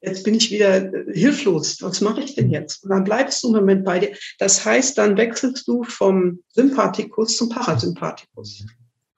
[0.02, 1.82] Jetzt bin ich wieder hilflos.
[1.82, 2.84] Was mache ich denn jetzt?
[2.84, 4.16] Und dann bleibst du im Moment bei dir.
[4.38, 8.64] Das heißt, dann wechselst du vom Sympathikus zum Parasympathikus.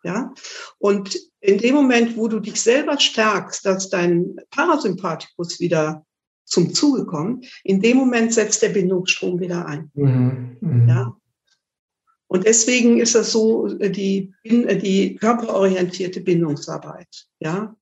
[0.02, 0.34] Ja?
[0.78, 6.04] Und in dem Moment, wo du dich selber stärkst, dass dein Parasympathikus wieder
[6.44, 9.90] zum Zuge kommt, in dem Moment setzt der Bindungsstrom wieder ein.
[9.94, 10.56] Mhm.
[10.60, 10.88] Mhm.
[10.88, 11.16] Ja?
[12.32, 17.26] Und deswegen ist das so äh, die, äh, die körperorientierte Bindungsarbeit.
[17.40, 17.76] Ja?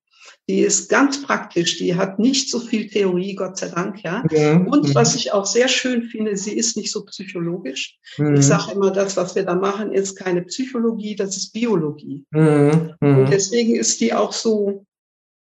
[0.48, 4.24] Die ist ganz praktisch, die hat nicht so viel Theorie, Gott sei Dank, ja.
[4.32, 4.56] ja.
[4.56, 7.98] Und was ich auch sehr schön finde, sie ist nicht so psychologisch.
[8.18, 8.34] Mhm.
[8.34, 12.26] Ich sage immer, das, was wir da machen, ist keine Psychologie, das ist Biologie.
[12.30, 12.94] Mhm.
[13.00, 13.18] mhm.
[13.18, 14.84] Und deswegen ist die auch so,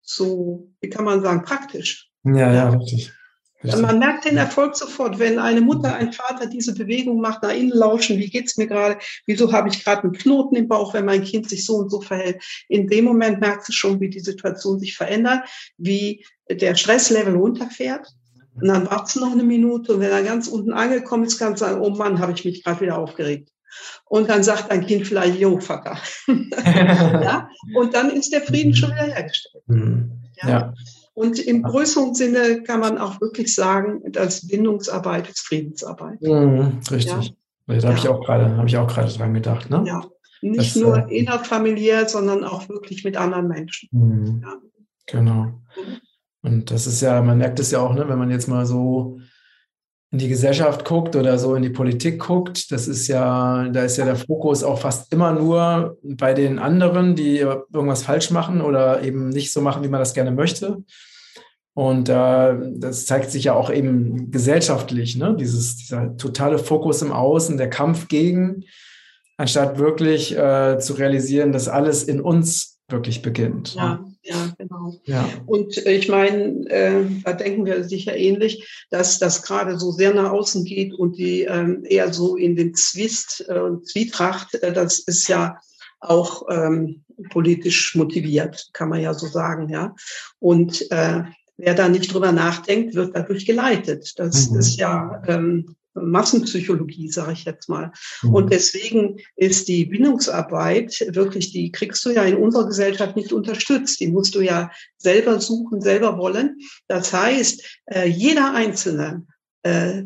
[0.02, 2.07] so, wie kann man sagen, praktisch.
[2.36, 3.12] Ja, ja, richtig.
[3.64, 3.82] Richtig.
[3.82, 7.72] Man merkt den Erfolg sofort, wenn eine Mutter, ein Vater diese Bewegung macht, nach innen
[7.72, 11.24] lauschen, wie geht's mir gerade, wieso habe ich gerade einen Knoten im Bauch, wenn mein
[11.24, 12.44] Kind sich so und so verhält.
[12.68, 18.08] In dem Moment merkst du schon, wie die Situation sich verändert, wie der Stresslevel runterfährt.
[18.62, 21.62] Und dann wartest du noch eine Minute und wenn er ganz unten angekommen ist, kannst
[21.62, 23.50] du sagen, oh Mann, habe ich mich gerade wieder aufgeregt.
[24.06, 25.98] Und dann sagt ein Kind vielleicht, Jo, Vater.
[26.28, 27.50] ja?
[27.76, 29.64] Und dann ist der Frieden schon wieder hergestellt.
[29.68, 30.12] Mhm.
[30.42, 30.50] Ja.
[30.50, 30.74] ja.
[31.18, 36.22] Und im größeren Sinne kann man auch wirklich sagen, dass Bindungsarbeit ist Friedensarbeit.
[36.22, 37.34] Mhm, richtig.
[37.66, 37.76] Ja?
[37.76, 39.68] Da habe ich auch gerade, habe ich auch gerade dran gedacht.
[39.72, 39.84] Ne?
[39.88, 40.06] Ja.
[40.44, 43.90] Nicht das, nur äh, innerfamiliär, sondern auch wirklich mit anderen Menschen.
[43.92, 44.44] Mhm.
[44.44, 44.54] Ja.
[45.08, 45.42] Genau.
[45.42, 45.62] Mhm.
[46.44, 49.20] Und das ist ja, man merkt es ja auch, ne, wenn man jetzt mal so
[50.12, 53.98] in die Gesellschaft guckt oder so in die Politik guckt, das ist ja, da ist
[53.98, 59.04] ja der Fokus auch fast immer nur bei den anderen, die irgendwas falsch machen oder
[59.04, 60.84] eben nicht so machen, wie man das gerne möchte.
[61.74, 65.36] Und äh, das zeigt sich ja auch eben gesellschaftlich, ne?
[65.38, 68.64] Dieses, dieser totale Fokus im Außen, der Kampf gegen,
[69.38, 73.76] anstatt wirklich äh, zu realisieren, dass alles in uns wirklich beginnt.
[73.76, 75.00] Ja ja, genau.
[75.06, 75.28] Ja.
[75.46, 80.14] Und äh, ich meine, äh, da denken wir sicher ähnlich, dass das gerade so sehr
[80.14, 84.74] nach außen geht und die ähm, eher so in den Zwist äh, und Zwietracht, äh,
[84.74, 85.60] das ist ja
[86.00, 89.96] auch ähm, politisch motiviert, kann man ja so sagen, ja.
[90.40, 91.24] Und äh,
[91.58, 94.14] wer da nicht drüber nachdenkt, wird dadurch geleitet.
[94.18, 94.60] Das mhm.
[94.60, 97.92] ist ja ähm, Massenpsychologie, sage ich jetzt mal.
[98.22, 98.34] Mhm.
[98.34, 104.00] Und deswegen ist die Bindungsarbeit wirklich, die kriegst du ja in unserer Gesellschaft nicht unterstützt.
[104.00, 106.58] Die musst du ja selber suchen, selber wollen.
[106.88, 109.26] Das heißt, äh, jeder Einzelne
[109.64, 110.04] äh,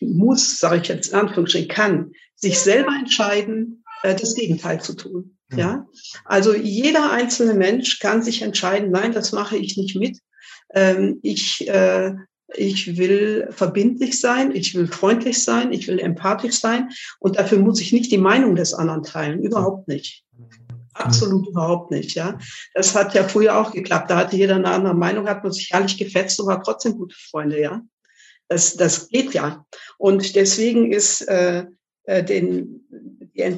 [0.00, 5.36] muss, sage ich jetzt in Anführungsstrichen, kann sich selber entscheiden, äh, das Gegenteil zu tun.
[5.48, 5.58] Mhm.
[5.58, 5.86] Ja,
[6.24, 10.18] also jeder einzelne Mensch kann sich entscheiden, nein, das mache ich nicht mit.
[10.74, 11.66] Ähm, ich
[12.56, 17.80] ich will verbindlich sein, ich will freundlich sein, ich will empathisch sein und dafür muss
[17.80, 20.24] ich nicht die Meinung des anderen teilen, überhaupt nicht.
[20.94, 22.38] Absolut überhaupt nicht, ja.
[22.72, 24.10] Das hat ja früher auch geklappt.
[24.10, 27.16] Da hatte jeder eine andere Meinung, hat man sich herrlich gefetzt und war trotzdem gute
[27.16, 27.82] Freunde, ja.
[28.48, 29.66] Das, das geht ja.
[29.98, 31.64] Und deswegen ist äh,
[32.04, 32.86] äh den,
[33.34, 33.56] äh,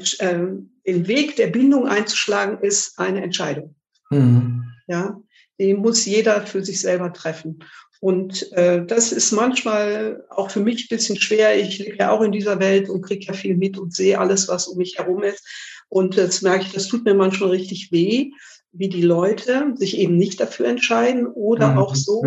[0.87, 3.75] den Weg der Bindung einzuschlagen, ist eine Entscheidung.
[4.11, 4.65] Mhm.
[4.87, 5.21] Ja,
[5.59, 7.65] die muss jeder für sich selber treffen.
[8.01, 11.59] Und äh, das ist manchmal auch für mich ein bisschen schwer.
[11.59, 14.49] Ich lebe ja auch in dieser Welt und kriege ja viel mit und sehe alles,
[14.49, 15.45] was um mich herum ist.
[15.89, 18.31] Und jetzt merke ich, das tut mir manchmal richtig weh,
[18.73, 21.79] wie die Leute sich eben nicht dafür entscheiden oder mhm.
[21.79, 22.25] auch so,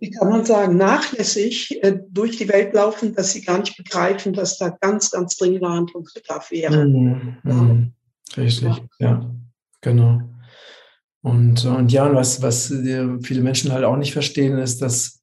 [0.00, 4.32] wie kann man sagen, nachlässig äh, durch die Welt laufen, dass sie gar nicht begreifen,
[4.32, 6.86] dass da ganz, ganz dringender Handlungsbedarf wäre.
[6.86, 7.36] Mhm.
[7.42, 7.92] Mhm.
[8.36, 9.08] Richtig, ja.
[9.08, 9.30] ja,
[9.80, 10.22] genau.
[11.22, 15.18] Und, und ja, und was, was viele Menschen halt auch nicht verstehen, ist, dass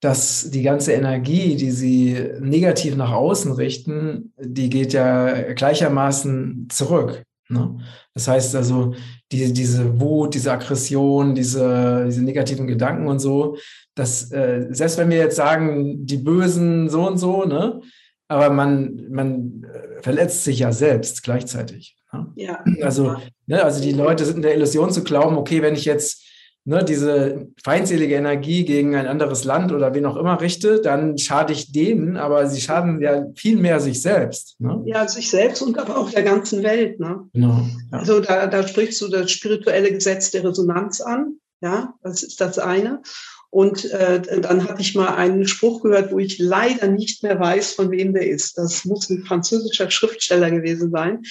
[0.00, 7.22] dass die ganze Energie, die sie negativ nach außen richten, die geht ja gleichermaßen zurück.
[7.48, 7.78] Ne?
[8.14, 8.94] Das heißt also,
[9.30, 13.56] die, diese Wut, diese Aggression, diese, diese negativen Gedanken und so,
[13.94, 17.80] dass äh, selbst wenn wir jetzt sagen, die Bösen so und so, ne,
[18.28, 21.96] aber man, man äh, verletzt sich ja selbst gleichzeitig.
[22.36, 22.64] Ja.
[22.82, 26.24] Also, ne, also die Leute sind in der Illusion zu glauben, okay, wenn ich jetzt
[26.64, 31.52] ne, diese feindselige Energie gegen ein anderes Land oder wen auch immer richte, dann schade
[31.52, 34.56] ich denen, aber sie schaden ja viel mehr sich selbst.
[34.60, 34.82] Ne?
[34.86, 37.00] Ja, sich selbst und aber auch der ganzen Welt.
[37.00, 37.28] Ne?
[37.32, 37.98] Genau, ja.
[37.98, 41.36] Also da, da sprichst du das spirituelle Gesetz der Resonanz an.
[41.62, 43.02] Ja, das ist das eine.
[43.50, 47.72] Und äh, dann hatte ich mal einen Spruch gehört, wo ich leider nicht mehr weiß,
[47.72, 48.56] von wem der ist.
[48.56, 51.22] Das muss ein französischer Schriftsteller gewesen sein.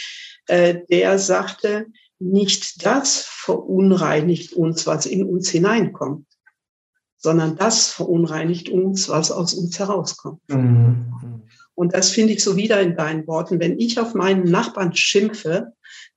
[0.47, 1.85] Äh, der sagte,
[2.19, 6.25] nicht das verunreinigt uns, was in uns hineinkommt,
[7.17, 10.41] sondern das verunreinigt uns, was aus uns herauskommt.
[10.49, 11.13] Mhm.
[11.73, 13.61] Und das finde ich so wieder in deinen Worten.
[13.61, 15.71] Wenn ich auf meinen Nachbarn schimpfe,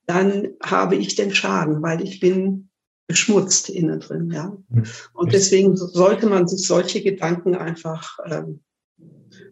[0.05, 2.69] dann habe ich den Schaden, weil ich bin
[3.07, 4.55] beschmutzt innen drin, ja.
[4.69, 4.83] Mhm.
[5.13, 8.61] Und deswegen sollte man sich solche Gedanken einfach ähm,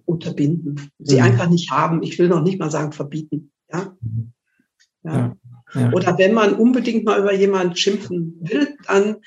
[0.06, 1.24] unterbinden, sie mhm.
[1.24, 2.02] einfach nicht haben.
[2.04, 3.95] Ich will noch nicht mal sagen verbieten, ja.
[4.02, 4.34] Mhm.
[5.04, 5.18] ja.
[5.18, 5.38] ja.
[5.74, 5.91] Ja.
[5.93, 9.18] Oder wenn man unbedingt mal über jemanden schimpfen will, dann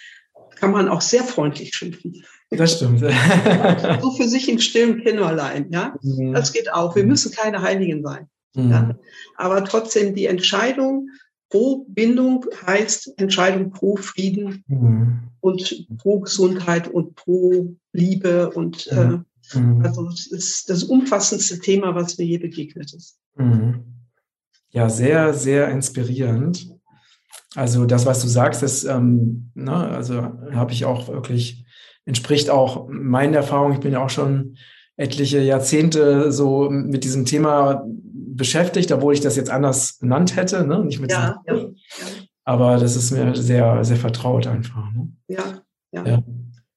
[0.57, 2.23] kann man auch sehr freundlich schimpfen.
[2.51, 3.01] Das stimmt.
[4.01, 5.97] so für sich im stillen Kämmerlein, ja.
[6.03, 6.33] Mhm.
[6.33, 6.95] Das geht auch.
[6.95, 8.29] Wir müssen keine Heiligen sein.
[8.55, 8.71] Mhm.
[8.71, 8.99] Ja?
[9.37, 11.09] Aber trotzdem die Entscheidung
[11.51, 15.31] pro Bindung heißt Entscheidung pro Frieden mhm.
[15.41, 19.19] und pro Gesundheit und pro Liebe und äh,
[19.59, 19.83] mhm.
[19.83, 23.19] also das ist das umfassendste Thema, was mir je begegnet ist.
[23.37, 23.95] Mhm
[24.75, 26.69] ja sehr, sehr inspirierend.
[27.55, 30.17] Also das, was du sagst, das, ähm, ne, also
[30.53, 31.65] habe ich auch wirklich,
[32.05, 33.75] entspricht auch meinen Erfahrungen.
[33.75, 34.57] Ich bin ja auch schon
[34.97, 37.87] etliche Jahrzehnte so mit diesem Thema
[38.37, 40.85] beschäftigt, obwohl ich das jetzt anders benannt hätte, ne?
[40.85, 41.69] nicht mit ja, ja, ja.
[42.45, 44.93] Aber das ist mir sehr, sehr vertraut einfach.
[44.93, 45.09] Ne?
[45.29, 45.63] Ja,
[45.93, 46.07] ja.
[46.07, 46.23] ja.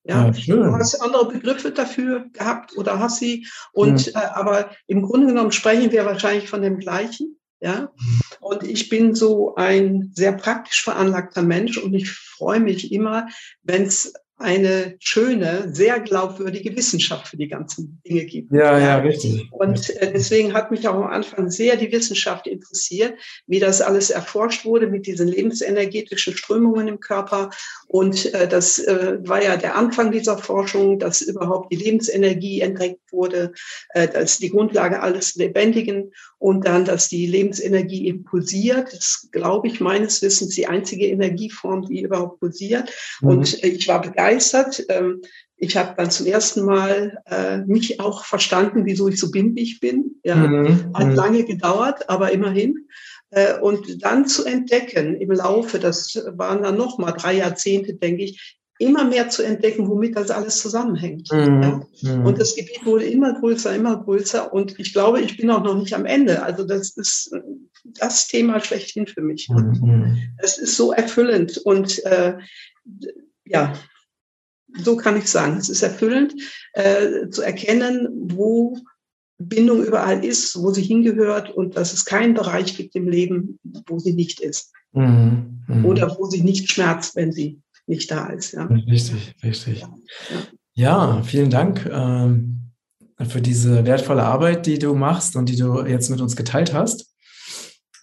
[0.09, 0.63] Ja, schön.
[0.63, 3.45] du hast andere Begriffe dafür gehabt oder hast sie.
[3.73, 4.13] Und hm.
[4.15, 7.37] äh, aber im Grunde genommen sprechen wir wahrscheinlich von dem gleichen.
[7.59, 7.91] Ja,
[8.39, 13.27] und ich bin so ein sehr praktisch veranlagter Mensch und ich freue mich immer,
[13.63, 18.51] wenn es eine schöne, sehr glaubwürdige Wissenschaft für die ganzen Dinge gibt.
[18.51, 19.47] Ja, ja, richtig.
[19.51, 23.15] Und äh, deswegen hat mich auch am Anfang sehr die Wissenschaft interessiert,
[23.47, 27.49] wie das alles erforscht wurde mit diesen lebensenergetischen Strömungen im Körper.
[27.87, 33.11] Und äh, das äh, war ja der Anfang dieser Forschung, dass überhaupt die Lebensenergie entdeckt
[33.11, 33.53] wurde,
[33.93, 38.93] ist die Grundlage alles Lebendigen und dann, dass die Lebensenergie impulsiert.
[38.93, 42.91] Das glaube ich meines Wissens die einzige Energieform, die überhaupt pulsiert.
[43.21, 43.29] Mhm.
[43.29, 44.83] Und ich war begeistert begeistert.
[44.89, 45.21] Ähm,
[45.55, 49.63] ich habe dann zum ersten Mal äh, mich auch verstanden, wieso ich so bin, wie
[49.63, 50.19] ich bin.
[50.23, 50.91] Ja, mhm.
[50.93, 51.15] hat mhm.
[51.15, 52.87] lange gedauert, aber immerhin.
[53.31, 58.23] Äh, und dann zu entdecken im Laufe, das waren dann noch mal drei Jahrzehnte, denke
[58.23, 61.31] ich, immer mehr zu entdecken, womit das alles zusammenhängt.
[61.31, 61.81] Mhm.
[61.95, 62.17] Ja.
[62.17, 62.25] Mhm.
[62.27, 64.53] Und das Gebiet wurde immer größer, immer größer.
[64.53, 66.43] Und ich glaube, ich bin auch noch nicht am Ende.
[66.43, 67.33] Also das ist
[67.99, 69.49] das Thema schlechthin für mich.
[69.49, 70.17] Mhm.
[70.37, 72.37] Es ist so erfüllend und äh,
[73.45, 73.73] ja,
[74.83, 75.57] so kann ich sagen.
[75.57, 76.33] Es ist erfüllend
[76.73, 78.77] äh, zu erkennen, wo
[79.39, 83.99] Bindung überall ist, wo sie hingehört und dass es keinen Bereich gibt im Leben, wo
[83.99, 84.71] sie nicht ist.
[84.93, 85.87] Mhm, mh.
[85.87, 88.53] Oder wo sie nicht schmerzt, wenn sie nicht da ist.
[88.53, 88.65] Ja.
[88.65, 89.81] Richtig, richtig.
[89.81, 89.95] Ja,
[90.73, 91.15] ja.
[91.17, 96.09] ja vielen Dank äh, für diese wertvolle Arbeit, die du machst und die du jetzt
[96.09, 97.13] mit uns geteilt hast.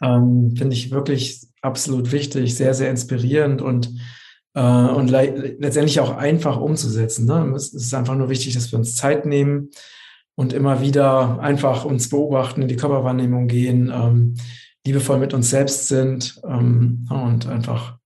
[0.02, 3.90] Ähm, Finde ich wirklich absolut wichtig, sehr, sehr inspirierend und
[4.54, 7.26] äh, und le letztendlich auch einfach umzusetzen.
[7.26, 7.52] Ne?
[7.54, 9.70] Es ist einfach nur wichtig, dass wir uns Zeit nehmen
[10.36, 14.34] und immer wieder einfach uns beobachten, in die Körperwahrnehmung gehen, ähm,
[14.86, 17.98] liebevoll mit uns selbst sind ähm, und einfach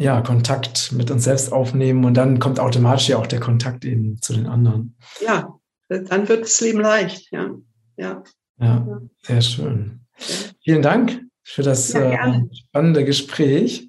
[0.00, 4.22] ja, Kontakt mit uns selbst aufnehmen und dann kommt automatisch ja auch der Kontakt eben
[4.22, 4.96] zu den anderen.
[5.24, 7.50] Ja, dann wird das Leben leicht, ja.
[7.96, 8.22] Ja,
[8.60, 10.00] ja sehr schön.
[10.62, 13.87] Vielen Dank für das ja, äh, spannende Gespräch.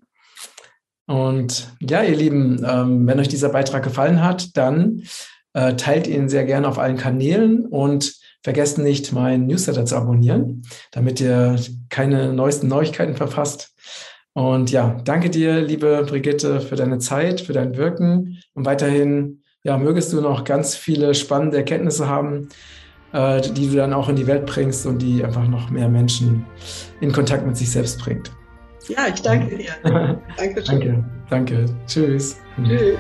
[1.10, 5.02] Und ja, ihr Lieben, ähm, wenn euch dieser Beitrag gefallen hat, dann
[5.54, 10.62] äh, teilt ihn sehr gerne auf allen Kanälen und vergesst nicht, meinen Newsletter zu abonnieren,
[10.92, 13.74] damit ihr keine neuesten Neuigkeiten verfasst.
[14.34, 19.80] Und ja, danke dir, liebe Brigitte, für deine Zeit, für dein Wirken und weiterhin, ja,
[19.80, 22.50] mögest du noch ganz viele spannende Erkenntnisse haben,
[23.14, 26.46] äh, die du dann auch in die Welt bringst und die einfach noch mehr Menschen
[27.02, 28.32] in Kontakt mit sich selbst bringt.
[28.90, 29.72] Ja, ich danke dir.
[30.38, 30.80] Dankeschön.
[30.80, 31.66] Danke, danke.
[31.88, 32.38] Tschüss.
[32.64, 32.98] Tschüss.